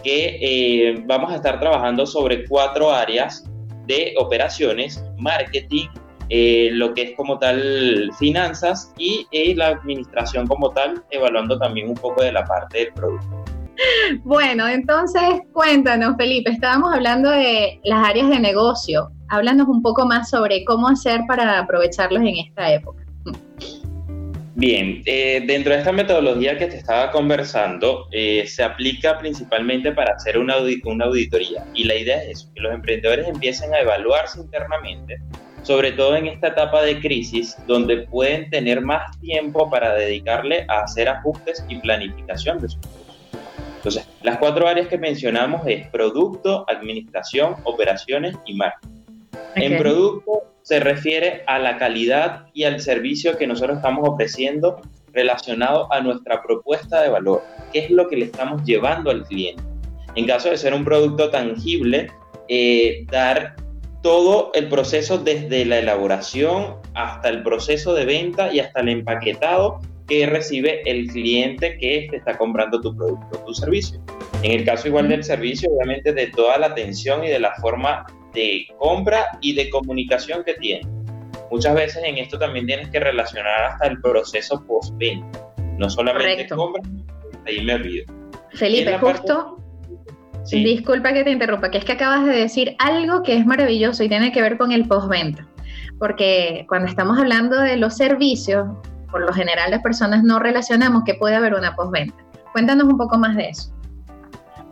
que 0.04 0.40
eh, 0.42 1.04
vamos 1.06 1.32
a 1.32 1.36
estar 1.36 1.60
trabajando 1.60 2.08
sobre 2.08 2.46
cuatro 2.48 2.92
áreas 2.92 3.48
de 3.86 4.16
operaciones, 4.18 5.06
marketing, 5.20 5.90
eh, 6.36 6.72
lo 6.72 6.96
que 6.96 7.04
es 7.04 7.16
como 7.16 7.38
tal 7.38 8.10
finanzas 8.18 8.92
y 8.98 9.28
eh, 9.32 9.54
la 9.56 9.68
administración 9.68 10.48
como 10.48 10.72
tal, 10.72 11.04
evaluando 11.12 11.60
también 11.60 11.90
un 11.90 11.94
poco 11.94 12.24
de 12.24 12.32
la 12.32 12.44
parte 12.44 12.80
del 12.80 12.94
producto. 12.94 13.46
Bueno, 14.24 14.68
entonces 14.68 15.22
cuéntanos, 15.52 16.16
Felipe, 16.18 16.50
estábamos 16.50 16.92
hablando 16.92 17.30
de 17.30 17.80
las 17.84 18.08
áreas 18.08 18.30
de 18.30 18.40
negocio. 18.40 19.12
Háblanos 19.30 19.68
un 19.68 19.84
poco 19.84 20.08
más 20.08 20.32
sobre 20.32 20.64
cómo 20.66 20.88
hacer 20.88 21.22
para 21.28 21.60
aprovecharlos 21.60 22.24
en 22.24 22.38
esta 22.38 22.74
época. 22.74 23.04
Bien, 24.56 25.04
eh, 25.06 25.44
dentro 25.46 25.74
de 25.74 25.80
esta 25.80 25.92
metodología 25.92 26.58
que 26.58 26.66
te 26.66 26.78
estaba 26.78 27.12
conversando, 27.12 28.08
se 28.12 28.64
aplica 28.64 29.20
principalmente 29.20 29.92
para 29.92 30.16
hacer 30.16 30.40
una, 30.40 30.56
una 30.86 31.06
auditoría. 31.06 31.64
Y 31.76 31.84
la 31.84 31.94
idea 31.94 32.24
es 32.24 32.40
eso, 32.40 32.52
que 32.56 32.62
los 32.62 32.74
emprendedores 32.74 33.28
empiecen 33.28 33.72
a 33.76 33.82
evaluarse 33.82 34.40
internamente 34.40 35.20
sobre 35.64 35.94
todo 35.94 36.16
en 36.16 36.28
esta 36.28 36.50
etapa 36.50 36.82
de 36.84 37.00
crisis, 37.00 37.58
donde 37.68 38.08
pueden 38.08 38.50
tener 38.50 38.82
más 38.82 39.20
tiempo 39.20 39.70
para 39.70 39.96
dedicarle 39.96 40.66
a 40.70 40.82
hacer 40.82 41.10
ajustes 41.10 41.66
y 41.70 41.78
planificación 41.78 42.60
de 42.60 42.70
sus 42.70 42.80
productos. 42.80 43.18
Entonces, 43.78 44.08
las 44.22 44.38
cuatro 44.38 44.68
áreas 44.68 44.88
que 44.88 44.98
mencionamos 44.98 45.62
es 45.66 45.88
producto, 45.88 46.66
administración, 46.70 47.56
operaciones 47.64 48.36
y 48.46 48.54
marketing. 48.54 48.90
En 49.56 49.78
producto 49.78 50.44
se 50.62 50.80
refiere 50.80 51.44
a 51.48 51.60
la 51.60 51.78
calidad 51.78 52.48
y 52.54 52.64
al 52.64 52.80
servicio 52.80 53.38
que 53.38 53.48
nosotros 53.48 53.78
estamos 53.78 54.08
ofreciendo 54.08 54.82
relacionado 55.12 55.92
a 55.92 56.02
nuestra 56.02 56.42
propuesta 56.42 57.02
de 57.02 57.10
valor, 57.10 57.44
qué 57.72 57.80
es 57.80 57.92
lo 57.92 58.08
que 58.08 58.18
le 58.18 58.26
estamos 58.26 58.64
llevando 58.64 59.12
al 59.12 59.24
cliente. 59.26 59.62
En 60.16 60.26
caso 60.28 60.50
de 60.50 60.58
ser 60.58 60.74
un 60.74 60.84
producto 60.84 61.30
tangible, 61.30 62.08
eh, 62.48 63.06
dar 63.12 63.56
todo 64.04 64.52
el 64.54 64.68
proceso 64.68 65.18
desde 65.18 65.66
la 65.66 65.80
elaboración 65.80 66.76
hasta 66.94 67.30
el 67.30 67.42
proceso 67.42 67.96
de 67.96 68.06
venta 68.06 68.54
y 68.54 68.60
hasta 68.60 68.82
el 68.82 68.90
empaquetado 68.90 69.80
que 70.08 70.26
recibe 70.26 70.82
el 70.86 71.08
cliente 71.08 71.78
que 71.78 72.08
te 72.12 72.18
está 72.18 72.38
comprando 72.38 72.82
tu 72.82 72.96
producto 72.96 73.40
o 73.40 73.46
tu 73.46 73.54
servicio. 73.54 74.04
En 74.44 74.52
el 74.52 74.66
caso 74.66 74.90
igual 74.90 75.08
del 75.08 75.24
servicio, 75.24 75.72
obviamente 75.72 76.14
de 76.14 76.28
toda 76.28 76.58
la 76.58 76.68
atención 76.68 77.24
y 77.24 77.30
de 77.30 77.40
la 77.40 77.56
forma 77.56 78.06
de 78.34 78.68
compra 78.78 79.40
y 79.42 79.56
de 79.56 79.70
comunicación 79.70 80.44
que 80.44 80.56
tiene. 80.56 80.86
Muchas 81.50 81.74
veces 81.74 82.04
en 82.04 82.18
esto 82.18 82.38
también 82.38 82.68
tienes 82.68 82.90
que 82.90 83.00
relacionar 83.00 83.72
hasta 83.72 83.88
el 83.88 84.02
proceso 84.02 84.62
post-venta, 84.68 85.48
no 85.78 85.90
solamente 85.90 86.46
compra, 86.48 86.84
ahí 87.48 87.64
me 87.64 87.76
olvido. 87.76 88.06
Felipe, 88.52 88.98
justo, 88.98 89.63
Disculpa 90.52 91.14
que 91.14 91.24
te 91.24 91.32
interrumpa, 91.32 91.72
que 91.72 91.78
es 91.78 91.86
que 91.86 91.94
acabas 91.94 92.26
de 92.26 92.34
decir 92.34 92.76
algo 92.80 93.24
que 93.24 93.38
es 93.38 93.46
maravilloso 93.46 94.04
y 94.04 94.10
tiene 94.10 94.32
que 94.32 94.42
ver 94.42 94.58
con 94.58 94.72
el 94.72 94.88
postventa. 94.88 95.48
Porque 96.00 96.66
cuando 96.68 96.88
estamos 96.88 97.18
hablando 97.18 97.60
de 97.60 97.78
los 97.78 97.96
servicios, 97.96 98.68
por 99.10 99.22
lo 99.22 99.34
general 99.34 99.72
las 99.72 99.82
personas 99.82 100.24
no 100.24 100.40
relacionamos 100.40 101.04
que 101.06 101.14
puede 101.16 101.36
haber 101.36 101.54
una 101.54 101.76
postventa. 101.76 102.16
Cuéntanos 102.52 102.88
un 102.88 102.98
poco 102.98 103.18
más 103.18 103.36
de 103.36 103.50
eso. 103.50 103.74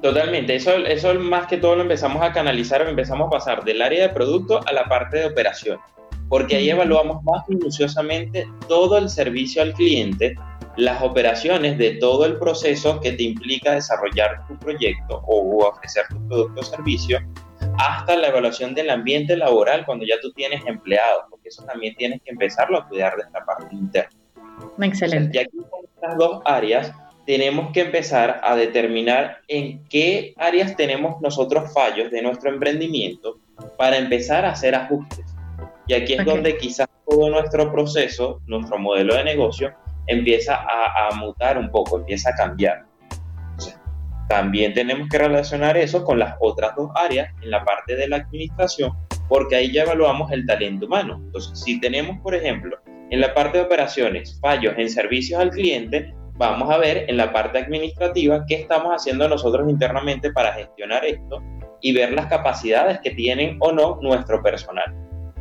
Totalmente, 0.01 0.55
eso, 0.55 0.71
eso 0.77 1.13
más 1.15 1.45
que 1.45 1.57
todo 1.57 1.75
lo 1.75 1.83
empezamos 1.83 2.23
a 2.23 2.31
canalizar, 2.31 2.81
empezamos 2.87 3.27
a 3.27 3.29
pasar 3.29 3.63
del 3.63 3.81
área 3.81 4.07
de 4.07 4.13
producto 4.13 4.59
a 4.65 4.73
la 4.73 4.85
parte 4.85 5.17
de 5.17 5.25
operación, 5.27 5.77
porque 6.27 6.55
ahí 6.55 6.71
evaluamos 6.71 7.23
más 7.23 7.47
minuciosamente 7.47 8.47
todo 8.67 8.97
el 8.97 9.09
servicio 9.09 9.61
al 9.61 9.73
cliente 9.73 10.35
las 10.77 11.01
operaciones 11.01 11.77
de 11.77 11.91
todo 11.95 12.25
el 12.25 12.37
proceso 12.37 12.99
que 12.99 13.11
te 13.13 13.23
implica 13.23 13.73
desarrollar 13.73 14.45
tu 14.47 14.57
proyecto 14.57 15.21
o 15.27 15.65
ofrecer 15.65 16.05
tu 16.09 16.27
producto 16.27 16.61
o 16.61 16.63
servicio, 16.63 17.19
hasta 17.77 18.15
la 18.15 18.29
evaluación 18.29 18.73
del 18.73 18.89
ambiente 18.89 19.35
laboral 19.35 19.85
cuando 19.85 20.05
ya 20.05 20.15
tú 20.21 20.31
tienes 20.33 20.65
empleados, 20.65 21.23
porque 21.29 21.49
eso 21.49 21.63
también 21.63 21.95
tienes 21.95 22.21
que 22.23 22.31
empezarlo 22.31 22.77
a 22.77 22.87
cuidar 22.87 23.15
de 23.15 23.23
esta 23.23 23.43
parte 23.45 23.75
interna. 23.75 24.11
Excelente. 24.81 25.37
y 25.37 25.41
aquí 25.41 25.57
con 25.69 25.85
estas 25.93 26.17
dos 26.17 26.41
áreas 26.45 26.91
tenemos 27.25 27.71
que 27.71 27.81
empezar 27.81 28.41
a 28.43 28.55
determinar 28.55 29.39
en 29.47 29.83
qué 29.89 30.33
áreas 30.37 30.75
tenemos 30.75 31.21
nosotros 31.21 31.71
fallos 31.73 32.11
de 32.11 32.21
nuestro 32.21 32.49
emprendimiento 32.49 33.37
para 33.77 33.97
empezar 33.97 34.45
a 34.45 34.51
hacer 34.51 34.75
ajustes. 34.75 35.25
Y 35.87 35.93
aquí 35.93 36.13
es 36.13 36.25
donde 36.25 36.57
quizás 36.57 36.87
todo 37.07 37.29
nuestro 37.29 37.71
proceso, 37.71 38.41
nuestro 38.47 38.79
modelo 38.79 39.15
de 39.15 39.23
negocio, 39.23 39.73
empieza 40.07 40.55
a, 40.55 41.07
a 41.09 41.15
mutar 41.15 41.57
un 41.57 41.69
poco, 41.71 41.97
empieza 41.97 42.31
a 42.31 42.35
cambiar. 42.35 42.85
también 44.27 44.73
tenemos 44.73 45.09
que 45.09 45.17
relacionar 45.17 45.75
eso 45.75 46.05
con 46.05 46.17
las 46.17 46.35
otras 46.39 46.75
dos 46.75 46.89
áreas 46.95 47.33
en 47.41 47.51
la 47.51 47.65
parte 47.65 47.95
de 47.95 48.07
la 48.07 48.17
administración, 48.17 48.93
porque 49.27 49.57
ahí 49.57 49.71
ya 49.71 49.83
evaluamos 49.83 50.31
el 50.31 50.45
talento 50.45 50.85
humano. 50.85 51.19
Entonces, 51.25 51.59
si 51.59 51.79
tenemos, 51.81 52.17
por 52.19 52.33
ejemplo, 52.33 52.77
en 53.11 53.19
la 53.19 53.33
parte 53.33 53.57
de 53.57 53.65
operaciones 53.65 54.39
fallos 54.39 54.73
en 54.77 54.89
servicios 54.89 55.39
al 55.39 55.49
cliente, 55.51 56.13
vamos 56.35 56.69
a 56.71 56.77
ver 56.77 57.05
en 57.09 57.17
la 57.17 57.31
parte 57.33 57.59
administrativa 57.59 58.45
qué 58.47 58.55
estamos 58.55 58.93
haciendo 58.93 59.27
nosotros 59.27 59.69
internamente 59.69 60.31
para 60.31 60.53
gestionar 60.53 61.05
esto 61.05 61.43
y 61.81 61.93
ver 61.93 62.13
las 62.13 62.27
capacidades 62.27 62.99
que 63.01 63.11
tienen 63.11 63.57
o 63.59 63.71
no 63.71 63.99
nuestro 64.01 64.41
personal. 64.41 64.95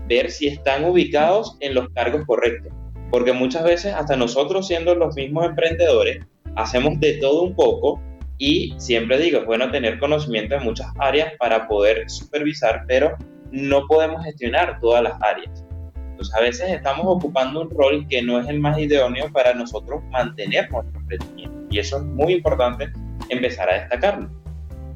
Ver 0.07 0.31
si 0.31 0.49
están 0.49 0.85
ubicados 0.85 1.57
en 1.61 1.75
los 1.75 1.89
cargos 1.91 2.25
correctos. 2.27 2.73
Porque 3.11 3.33
muchas 3.33 3.65
veces 3.65 3.95
hasta 3.95 4.17
nosotros 4.17 4.67
siendo 4.67 4.95
los 4.95 5.15
mismos 5.17 5.47
emprendedores, 5.47 6.25
hacemos 6.57 6.99
de 7.01 7.15
todo 7.15 7.43
un 7.43 7.55
poco 7.55 8.01
y 8.39 8.75
siempre 8.79 9.19
digo, 9.19 9.41
es 9.41 9.47
bueno 9.47 9.71
tener 9.71 9.99
conocimiento 9.99 10.55
en 10.55 10.65
muchas 10.65 10.89
áreas 10.99 11.33
para 11.39 11.69
poder 11.69 12.09
supervisar, 12.09 12.85
pero 12.87 13.17
no 13.51 13.87
podemos 13.87 14.25
gestionar 14.25 14.79
todas 14.81 15.03
las 15.03 15.21
áreas. 15.23 15.65
Entonces 15.95 16.35
a 16.35 16.41
veces 16.41 16.71
estamos 16.71 17.05
ocupando 17.07 17.63
un 17.63 17.71
rol 17.71 18.07
que 18.09 18.23
no 18.23 18.41
es 18.41 18.49
el 18.49 18.61
más 18.61 18.79
idóneo 18.79 19.31
para 19.33 19.55
nosotros 19.55 20.03
mantener 20.11 20.71
nuestro 20.71 21.01
emprendimiento. 21.01 21.59
Y 21.71 21.79
eso 21.79 21.99
es 21.99 22.05
muy 22.05 22.35
importante 22.35 22.91
empezar 23.29 23.69
a 23.71 23.81
destacarlo. 23.81 24.31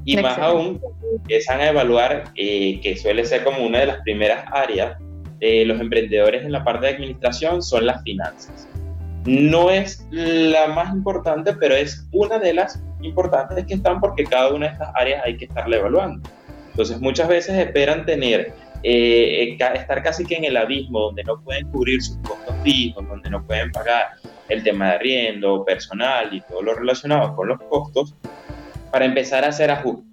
Y 0.07 0.17
más 0.19 0.39
aún, 0.39 0.81
empiezan 1.19 1.61
a 1.61 1.69
evaluar, 1.69 2.25
eh, 2.37 2.81
que 2.81 2.97
suele 2.97 3.25
ser 3.25 3.43
como 3.43 3.65
una 3.65 3.81
de 3.81 3.87
las 3.87 4.01
primeras 4.03 4.45
áreas 4.53 4.99
de 5.45 5.65
los 5.67 5.81
emprendedores 5.81 6.45
en 6.45 6.53
la 6.53 6.65
parte 6.65 6.87
de 6.87 6.95
administración, 6.95 7.63
son 7.63 7.87
las 7.87 8.03
finanzas. 8.03 8.69
No 9.27 9.71
es 9.71 10.07
la 10.11 10.69
más 10.69 10.93
importante, 10.95 11.55
pero 11.55 11.75
es 11.75 12.07
una 12.13 12.39
de 12.39 12.55
las 12.55 12.83
importantes 13.03 13.65
que 13.67 13.75
están 13.75 14.01
porque 14.01 14.25
cada 14.25 14.53
una 14.53 14.67
de 14.67 14.73
estas 14.73 14.91
áreas 14.95 15.23
hay 15.25 15.37
que 15.37 15.47
estarla 15.47 15.77
evaluando. 15.77 16.29
Entonces 16.71 17.01
muchas 17.01 17.29
veces 17.29 17.59
esperan 17.59 18.05
tener, 18.05 18.53
eh, 18.83 19.57
estar 19.75 20.03
casi 20.03 20.25
que 20.25 20.37
en 20.37 20.45
el 20.45 20.57
abismo 20.57 21.01
donde 21.01 21.23
no 21.25 21.41
pueden 21.43 21.71
cubrir 21.71 22.03
sus 22.03 22.17
costos 22.19 22.55
fijos, 22.63 23.07
donde 23.07 23.31
no 23.31 23.47
pueden 23.47 23.71
pagar 23.71 24.09
el 24.49 24.63
tema 24.63 24.89
de 24.89 24.95
arriendo, 24.97 25.65
personal 25.65 26.35
y 26.35 26.41
todo 26.43 26.63
lo 26.63 26.75
relacionado 26.75 27.35
con 27.35 27.49
los 27.49 27.61
costos, 27.63 28.15
para 28.91 29.05
empezar 29.05 29.45
a 29.45 29.49
hacer 29.49 29.71
ajustes. 29.71 30.07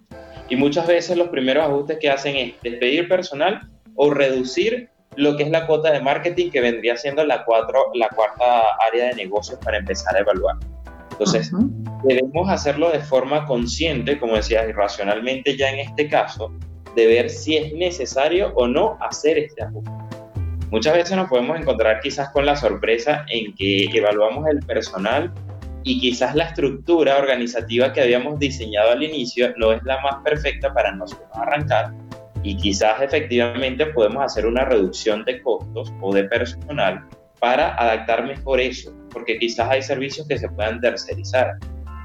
Y 0.50 0.56
muchas 0.56 0.88
veces 0.88 1.18
los 1.18 1.30
primeros 1.30 1.66
ajustes 1.66 1.98
que 2.00 2.10
hacen 2.10 2.36
es 2.36 2.54
despedir 2.62 3.08
personal 3.08 3.62
o 3.96 4.14
reducir 4.14 4.90
lo 5.18 5.36
que 5.36 5.44
es 5.44 5.50
la 5.50 5.68
cuota 5.68 5.92
de 5.92 6.02
marketing 6.02 6.52
que 6.52 6.62
vendría 6.62 6.96
siendo 6.96 7.24
la, 7.24 7.44
cuatro, 7.44 7.86
la 7.96 8.08
cuarta 8.10 8.64
área 8.88 9.08
de 9.08 9.16
negocios 9.16 9.60
para 9.64 9.78
empezar 9.78 10.16
a 10.16 10.20
evaluar. 10.20 10.56
Entonces, 11.12 11.52
debemos 12.04 12.50
hacerlo 12.50 12.90
de 12.90 13.00
forma 13.00 13.46
consciente, 13.46 14.18
como 14.18 14.36
decías, 14.36 14.68
y 14.68 14.72
racionalmente 14.72 15.58
ya 15.58 15.70
en 15.70 15.80
este 15.80 16.08
caso, 16.08 16.52
de 16.96 17.06
ver 17.06 17.30
si 17.30 17.58
es 17.58 17.74
necesario 17.74 18.52
o 18.56 18.68
no 18.68 18.98
hacer 19.02 19.38
este 19.38 19.64
ajuste. 19.64 19.92
Muchas 20.72 20.94
veces 20.94 21.18
nos 21.18 21.30
podemos 21.30 21.60
encontrar 21.60 22.00
quizás 22.00 22.30
con 22.30 22.46
la 22.46 22.56
sorpresa 22.56 23.26
en 23.30 23.54
que 23.56 23.86
evaluamos 23.94 24.48
el 24.48 24.60
personal 24.66 25.32
y 25.84 26.00
quizás 26.00 26.34
la 26.34 26.46
estructura 26.46 27.18
organizativa 27.18 27.92
que 27.92 28.02
habíamos 28.02 28.40
diseñado 28.40 28.92
al 28.92 29.04
inicio 29.04 29.54
no 29.58 29.74
es 29.74 29.84
la 29.84 30.00
más 30.02 30.24
perfecta 30.24 30.74
para 30.74 30.94
nosotros 30.94 31.28
arrancar 31.34 31.92
y 32.44 32.58
quizás 32.58 33.02
efectivamente 33.02 33.86
podemos 33.88 34.24
hacer 34.24 34.46
una 34.46 34.66
reducción 34.66 35.24
de 35.26 35.42
costos 35.42 35.94
o 36.02 36.14
de 36.14 36.24
personal 36.26 37.06
para 37.40 37.76
adaptar 37.76 38.26
mejor 38.26 38.60
eso, 38.60 38.94
porque 39.12 39.38
quizás 39.40 39.70
hay 39.70 39.82
servicios 39.82 40.28
que 40.28 40.38
se 40.38 40.50
puedan 40.50 40.80
tercerizar 40.80 41.54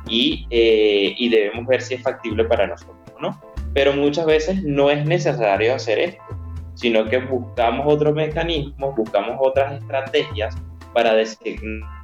y, 0.08 0.46
eh, 0.50 1.14
y 1.16 1.28
debemos 1.28 1.66
ver 1.66 1.82
si 1.82 1.94
es 1.94 2.02
factible 2.02 2.44
para 2.44 2.66
nosotros, 2.66 2.96
¿no? 3.20 3.40
Pero 3.74 3.92
muchas 3.92 4.26
veces 4.26 4.62
no 4.62 4.90
es 4.90 5.04
necesario 5.04 5.74
hacer 5.74 5.98
esto, 5.98 6.22
sino 6.74 7.04
que 7.06 7.18
buscamos 7.18 7.86
otros 7.86 8.14
mecanismos, 8.14 8.96
buscamos 8.96 9.36
otras 9.40 9.80
estrategias 9.80 10.56
para 10.94 11.14
designar 11.14 11.95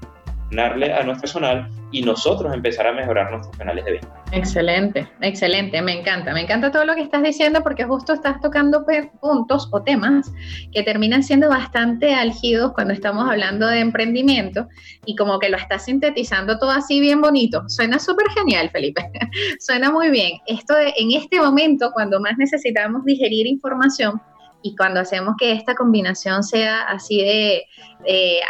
a 0.61 1.03
nuestro 1.05 1.21
personal 1.21 1.71
y 1.93 2.03
nosotros 2.03 2.53
empezar 2.55 2.87
a 2.87 2.93
mejorar 2.93 3.31
nuestros 3.31 3.57
canales 3.57 3.85
de 3.85 3.93
venta. 3.93 4.25
Excelente, 4.33 5.07
excelente, 5.21 5.83
me 5.83 5.93
encanta, 5.93 6.33
me 6.33 6.41
encanta 6.41 6.71
todo 6.71 6.87
lo 6.87 6.95
que 6.95 7.03
estás 7.03 7.23
diciendo 7.23 7.63
porque 7.63 7.85
justo 7.85 8.15
estás 8.15 8.41
tocando 8.41 8.85
puntos 9.21 9.69
o 9.73 9.83
temas 9.83 10.33
que 10.73 10.83
terminan 10.83 11.23
siendo 11.23 11.51
bastante 11.51 12.15
álgidos 12.15 12.73
cuando 12.73 12.95
estamos 12.95 13.29
hablando 13.31 13.67
de 13.67 13.81
emprendimiento 13.81 14.69
y 15.05 15.17
como 15.17 15.39
que 15.39 15.51
lo 15.51 15.59
estás 15.59 15.85
sintetizando 15.85 16.59
todo 16.59 16.71
así 16.71 16.99
bien 17.01 17.21
bonito. 17.21 17.63
Suena 17.69 17.99
súper 17.99 18.29
genial, 18.31 18.71
Felipe, 18.71 19.11
suena 19.61 19.91
muy 19.91 20.11
bien. 20.11 20.39
Esto 20.47 20.75
de, 20.75 20.95
en 20.97 21.13
este 21.13 21.39
momento, 21.39 21.91
cuando 21.93 22.19
más 22.21 22.39
necesitamos 22.39 23.05
digerir 23.05 23.47
información, 23.47 24.21
y 24.63 24.77
cuando 24.77 25.01
hacemos 25.01 25.35
que 25.39 25.53
esta 25.53 25.75
combinación 25.75 26.43
sea 26.43 26.83
así 26.83 27.19
de 27.19 27.65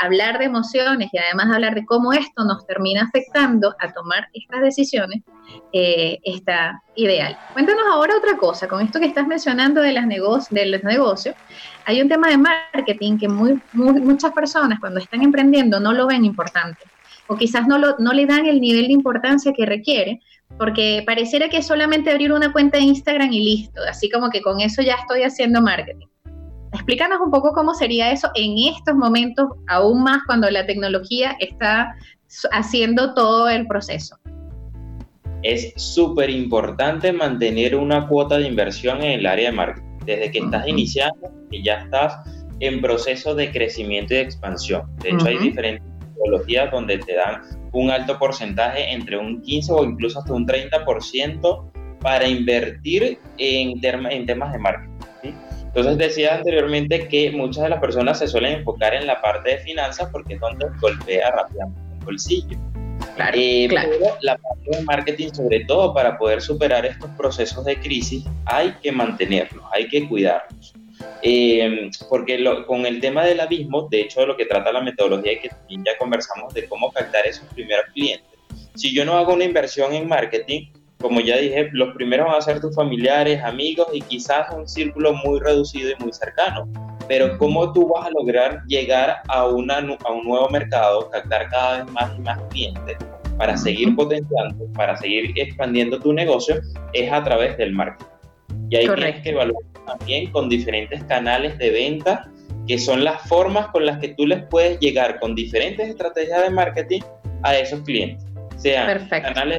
hablar 0.01 0.39
de 0.39 0.47
emociones 0.47 1.11
y 1.13 1.19
además 1.19 1.55
hablar 1.55 1.75
de 1.75 1.85
cómo 1.85 2.13
esto 2.13 2.45
nos 2.45 2.67
termina 2.67 3.03
afectando 3.03 3.75
a 3.79 3.93
tomar 3.93 4.29
estas 4.33 4.63
decisiones, 4.63 5.23
eh, 5.73 6.19
está 6.25 6.83
ideal. 6.97 7.39
Cuéntanos 7.53 7.83
ahora 7.91 8.17
otra 8.17 8.37
cosa, 8.37 8.69
con 8.69 8.81
esto 8.83 9.01
que 9.01 9.07
estás 9.07 9.27
mencionando 9.27 9.81
de, 9.81 9.93
las 9.93 10.07
de 10.09 10.67
los 10.67 10.85
negocios, 10.85 11.35
hay 11.85 12.01
un 12.01 12.09
tema 12.09 12.29
de 12.29 12.39
marketing 12.39 13.19
que 13.19 13.29
muchas 13.29 14.33
personas 14.33 14.79
cuando 14.81 15.01
están 15.01 15.23
emprendiendo 15.23 15.81
no 15.81 15.93
lo 15.93 16.07
ven 16.07 16.25
importante 16.25 16.81
o 17.27 17.37
quizás 17.37 17.67
no 17.67 17.79
le 17.79 18.27
dan 18.27 18.47
el 18.47 18.61
nivel 18.61 18.87
de 18.87 18.93
importancia 18.93 19.53
que 19.57 19.65
requiere, 19.65 20.21
porque 20.59 21.03
pareciera 21.07 21.49
que 21.49 21.63
solamente 21.63 22.11
abrir 22.11 22.33
una 22.33 22.53
cuenta 22.53 22.79
de 22.79 22.85
Instagram 22.85 23.33
y 23.33 23.45
listo, 23.45 23.81
así 23.89 24.11
como 24.11 24.31
que 24.31 24.43
con 24.43 24.61
eso 24.61 24.83
ya 24.83 24.95
estoy 24.95 25.23
haciendo 25.23 25.61
marketing. 25.61 26.07
Explícanos 26.73 27.21
un 27.21 27.31
poco 27.31 27.53
cómo 27.53 27.75
sería 27.75 28.13
eso 28.13 28.31
en 28.35 28.55
estos 28.75 28.95
momentos, 28.95 29.49
aún 29.69 30.03
más 30.03 30.23
cuando 30.27 30.51
la 30.51 30.65
tecnología 30.65 31.37
está 31.39 31.95
haciendo 32.51 33.15
todo 33.15 33.49
el 33.49 33.67
proceso. 33.67 34.17
Es 35.43 35.73
súper 35.77 36.31
importante 36.31 37.13
mantener 37.13 37.77
una 37.77 38.07
cuota 38.07 38.39
de 38.39 38.47
inversión 38.47 39.03
en 39.03 39.21
el 39.21 39.27
área 39.27 39.51
de 39.51 39.57
marketing. 39.57 39.89
Desde 40.07 40.31
que 40.31 40.39
estás 40.39 40.67
iniciando 40.67 41.31
y 41.51 41.63
ya 41.63 41.75
estás 41.75 42.17
en 42.61 42.81
proceso 42.81 43.35
de 43.35 43.53
crecimiento 43.53 44.15
y 44.15 44.19
de 44.19 44.23
expansión. 44.23 44.83
De 44.99 45.11
hecho, 45.11 45.27
hay 45.27 45.39
diferentes 45.39 45.92
metodologías 46.23 46.71
donde 46.71 46.99
te 46.99 47.15
dan 47.15 47.43
un 47.73 47.91
alto 47.91 48.19
porcentaje, 48.19 48.93
entre 48.93 49.17
un 49.17 49.41
15 49.43 49.73
o 49.73 49.85
incluso 49.85 50.19
hasta 50.19 50.33
un 50.33 50.47
30% 50.47 51.73
para 52.01 52.27
invertir 52.27 53.19
en, 53.39 53.81
en 53.83 54.27
temas 54.27 54.53
de 54.53 54.59
marketing. 54.59 55.33
Entonces 55.75 55.97
decía 55.97 56.35
anteriormente 56.35 57.09
que 57.09 57.31
muchas 57.31 57.63
de 57.63 57.71
las 57.71 57.81
personas 57.81 58.19
se 58.19 58.29
suelen 58.29 58.59
enfocar 58.59 58.93
en 58.95 59.07
la 59.07 59.23
parte 59.23 59.53
de 59.53 59.59
finanzas 59.59 60.11
porque 60.13 60.35
es 60.35 60.41
donde 60.41 60.67
golpea 60.81 61.31
rápidamente 61.31 61.81
el 61.99 62.05
bolsillo. 62.05 62.59
Claro, 63.17 63.33
eh, 63.35 63.69
Pero 63.69 64.17
la 64.21 64.37
parte 64.37 64.79
de 64.79 64.83
marketing, 64.85 65.29
sobre 65.33 65.65
todo 65.65 65.95
para 65.95 66.19
poder 66.19 66.43
superar 66.43 66.85
estos 66.85 67.11
procesos 67.13 67.65
de 67.65 67.77
crisis, 67.77 68.25
hay 68.45 68.73
que 68.83 68.93
mantenerlos, 68.93 69.65
hay 69.73 69.89
que 69.89 70.07
cuidarlos. 70.09 70.75
Eh, 71.23 71.91
porque 72.09 72.45
con 72.67 72.85
el 72.85 73.01
tema 73.01 73.25
del 73.25 73.41
abismo, 73.41 73.89
de 73.89 74.03
hecho, 74.03 74.21
de 74.21 74.27
lo 74.27 74.37
que 74.37 74.47
trata 74.47 74.73
la 74.73 74.81
metodología 74.81 75.33
y 75.33 75.41
que 75.41 75.49
también 75.49 75.85
ya 75.85 75.97
conversamos 75.99 76.53
de 76.53 76.69
cómo 76.69 76.91
captar 76.91 77.27
esos 77.27 77.47
primeros 77.55 77.87
clientes, 77.93 78.27
si 78.75 78.95
yo 78.95 79.05
no 79.05 79.17
hago 79.17 79.35
una 79.35 79.45
inversión 79.45 79.93
en 79.93 80.09
marketing, 80.09 80.67
como 81.03 81.21
ya 81.21 81.37
dije, 81.37 81.69
los 81.73 81.95
primeros 81.95 82.29
van 82.29 82.37
a 82.37 82.41
ser 82.41 82.61
tus 82.61 82.75
familiares, 82.75 83.43
amigos 83.43 83.89
y 83.93 84.01
quizás 84.01 84.47
un 84.55 84.69
círculo 84.69 85.13
muy 85.13 85.41
reducido 85.41 85.91
y 85.91 86.03
muy 86.03 86.13
cercano. 86.13 86.69
Pero 87.09 87.37
¿cómo 87.39 87.73
tú 87.73 87.89
vas 87.89 88.07
a 88.07 88.11
lograr 88.11 88.63
llegar 88.67 89.21
a, 89.29 89.47
una, 89.47 89.79
a 89.79 90.13
un 90.13 90.25
nuevo 90.25 90.49
mercado, 90.49 91.11
captar 91.11 91.49
cada 91.51 91.83
vez 91.83 91.93
más 91.93 92.17
y 92.17 92.21
más 92.21 92.39
clientes 92.51 92.97
para 93.37 93.57
seguir 93.57 93.95
potenciando, 93.97 94.65
para 94.75 94.97
seguir 94.97 95.33
expandiendo 95.37 95.99
tu 95.99 96.13
negocio? 96.13 96.61
Es 96.93 97.13
a 97.13 97.23
través 97.23 97.59
del 97.59 97.73
marketing. 97.73 98.07
Y 98.73 98.77
ahí 98.77 98.87
tienes 98.87 99.21
que 99.21 99.29
evaluar 99.29 99.63
también 99.85 100.31
con 100.31 100.49
diferentes 100.49 101.05
canales 101.05 101.59
de 101.59 101.71
venta, 101.71 102.31
que 102.67 102.79
son 102.79 103.05
las 103.05 103.21
formas 103.29 103.67
con 103.67 103.85
las 103.85 103.99
que 103.99 104.15
tú 104.15 104.27
les 104.27 104.47
puedes 104.47 104.81
llegar 104.81 105.21
con 105.21 105.35
diferentes 105.35 105.91
estrategias 105.91 106.43
de 106.45 106.49
marketing 106.49 107.03
a 107.43 107.55
esos 107.55 107.83
clientes, 107.83 108.25
sean 108.57 109.07
canales 109.11 109.59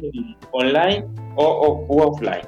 online 0.50 1.04
o, 1.36 1.44
o 1.88 2.08
offline. 2.08 2.42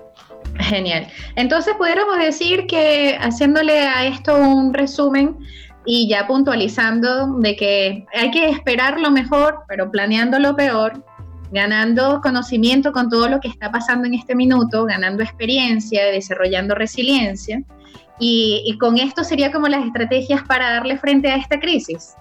Genial. 0.58 1.06
Entonces, 1.36 1.72
pudiéramos 1.78 2.18
decir 2.18 2.66
que 2.66 3.16
haciéndole 3.20 3.78
a 3.78 4.04
esto 4.04 4.36
un 4.36 4.74
resumen 4.74 5.38
y 5.84 6.08
ya 6.08 6.26
puntualizando 6.26 7.38
de 7.38 7.54
que 7.54 8.06
hay 8.12 8.32
que 8.32 8.48
esperar 8.48 8.98
lo 8.98 9.12
mejor, 9.12 9.60
pero 9.68 9.88
planeando 9.92 10.40
lo 10.40 10.56
peor, 10.56 11.04
ganando 11.52 12.20
conocimiento 12.20 12.92
con 12.92 13.08
todo 13.08 13.28
lo 13.28 13.40
que 13.40 13.48
está 13.48 13.70
pasando 13.70 14.06
en 14.06 14.14
este 14.14 14.34
minuto, 14.34 14.84
ganando 14.84 15.22
experiencia, 15.22 16.04
desarrollando 16.06 16.74
resiliencia. 16.74 17.62
Y, 18.18 18.76
con 18.80 18.96
esto 18.98 19.24
sería 19.24 19.52
como 19.52 19.68
las 19.68 19.84
estrategias 19.84 20.42
para 20.44 20.70
darle 20.70 20.96
frente 20.96 21.30
a 21.30 21.36
esta 21.36 21.60
crisis. 21.60 22.14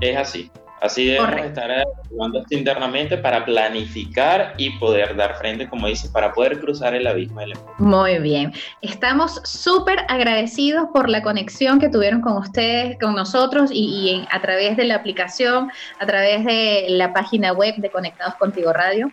Es 0.00 0.16
así. 0.16 0.50
Así 0.80 1.06
debemos 1.06 1.40
estar 1.40 1.70
actuando 1.70 2.40
esto 2.40 2.54
internamente 2.54 3.16
para 3.16 3.44
planificar 3.44 4.54
y 4.58 4.70
poder 4.78 5.16
dar 5.16 5.36
frente, 5.36 5.68
como 5.68 5.86
dice, 5.86 6.08
para 6.10 6.32
poder 6.32 6.60
cruzar 6.60 6.94
el 6.94 7.06
abismo 7.06 7.40
del 7.40 7.52
empleo. 7.52 7.74
Muy 7.78 8.18
bien. 8.18 8.52
Estamos 8.82 9.40
súper 9.44 10.00
agradecidos 10.08 10.88
por 10.92 11.08
la 11.08 11.22
conexión 11.22 11.80
que 11.80 11.88
tuvieron 11.88 12.20
con 12.20 12.36
ustedes, 12.36 12.98
con 12.98 13.14
nosotros 13.14 13.70
y, 13.72 14.26
a 14.30 14.40
través 14.42 14.76
de 14.76 14.84
la 14.84 14.96
aplicación, 14.96 15.70
a 15.98 16.06
través 16.06 16.44
de 16.44 16.86
la 16.90 17.12
página 17.12 17.52
web 17.52 17.74
de 17.76 17.90
Conectados 17.90 18.34
Contigo 18.34 18.72
Radio. 18.72 19.10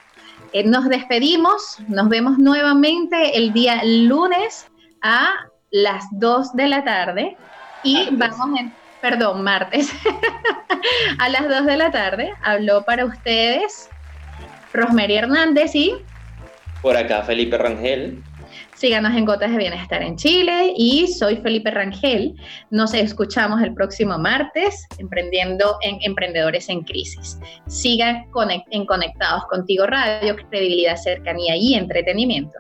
Eh, 0.52 0.64
nos 0.64 0.90
despedimos, 0.90 1.78
nos 1.88 2.10
vemos 2.10 2.38
nuevamente 2.38 3.38
el 3.38 3.54
día 3.54 3.82
lunes 3.84 4.68
a 5.02 5.30
las 5.72 6.06
2 6.12 6.54
de 6.54 6.68
la 6.68 6.84
tarde 6.84 7.38
y 7.84 8.10
vamos 8.12 8.60
en 8.60 8.83
perdón, 9.04 9.44
martes, 9.44 9.92
a 11.20 11.28
las 11.28 11.50
2 11.50 11.66
de 11.66 11.76
la 11.76 11.92
tarde, 11.92 12.32
habló 12.42 12.84
para 12.86 13.04
ustedes 13.04 13.90
Rosemary 14.72 15.16
Hernández 15.16 15.76
y... 15.76 15.94
Por 16.82 16.96
acá 16.96 17.22
Felipe 17.24 17.58
Rangel. 17.58 18.24
Síganos 18.76 19.14
en 19.18 19.26
Gotas 19.26 19.52
de 19.52 19.58
Bienestar 19.58 20.02
en 20.02 20.16
Chile 20.16 20.74
y 20.78 21.08
soy 21.08 21.36
Felipe 21.36 21.70
Rangel. 21.70 22.34
Nos 22.70 22.94
escuchamos 22.94 23.62
el 23.62 23.74
próximo 23.74 24.18
martes 24.18 24.88
emprendiendo 24.98 25.78
en 25.82 25.98
Emprendedores 26.02 26.70
en 26.70 26.82
Crisis. 26.84 27.38
Sigan 27.68 28.24
en 28.72 28.86
Conectados 28.86 29.44
Contigo 29.50 29.86
Radio, 29.86 30.38
credibilidad, 30.50 30.96
cercanía 30.96 31.58
y 31.58 31.74
entretenimiento. 31.74 32.58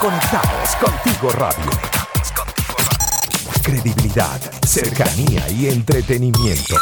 Conectados 0.00 0.76
contigo 0.76 1.30
radio. 1.30 1.70
Credibilidad, 3.62 4.40
cercanía 4.64 5.48
y 5.50 5.68
entretenimiento. 5.70 6.76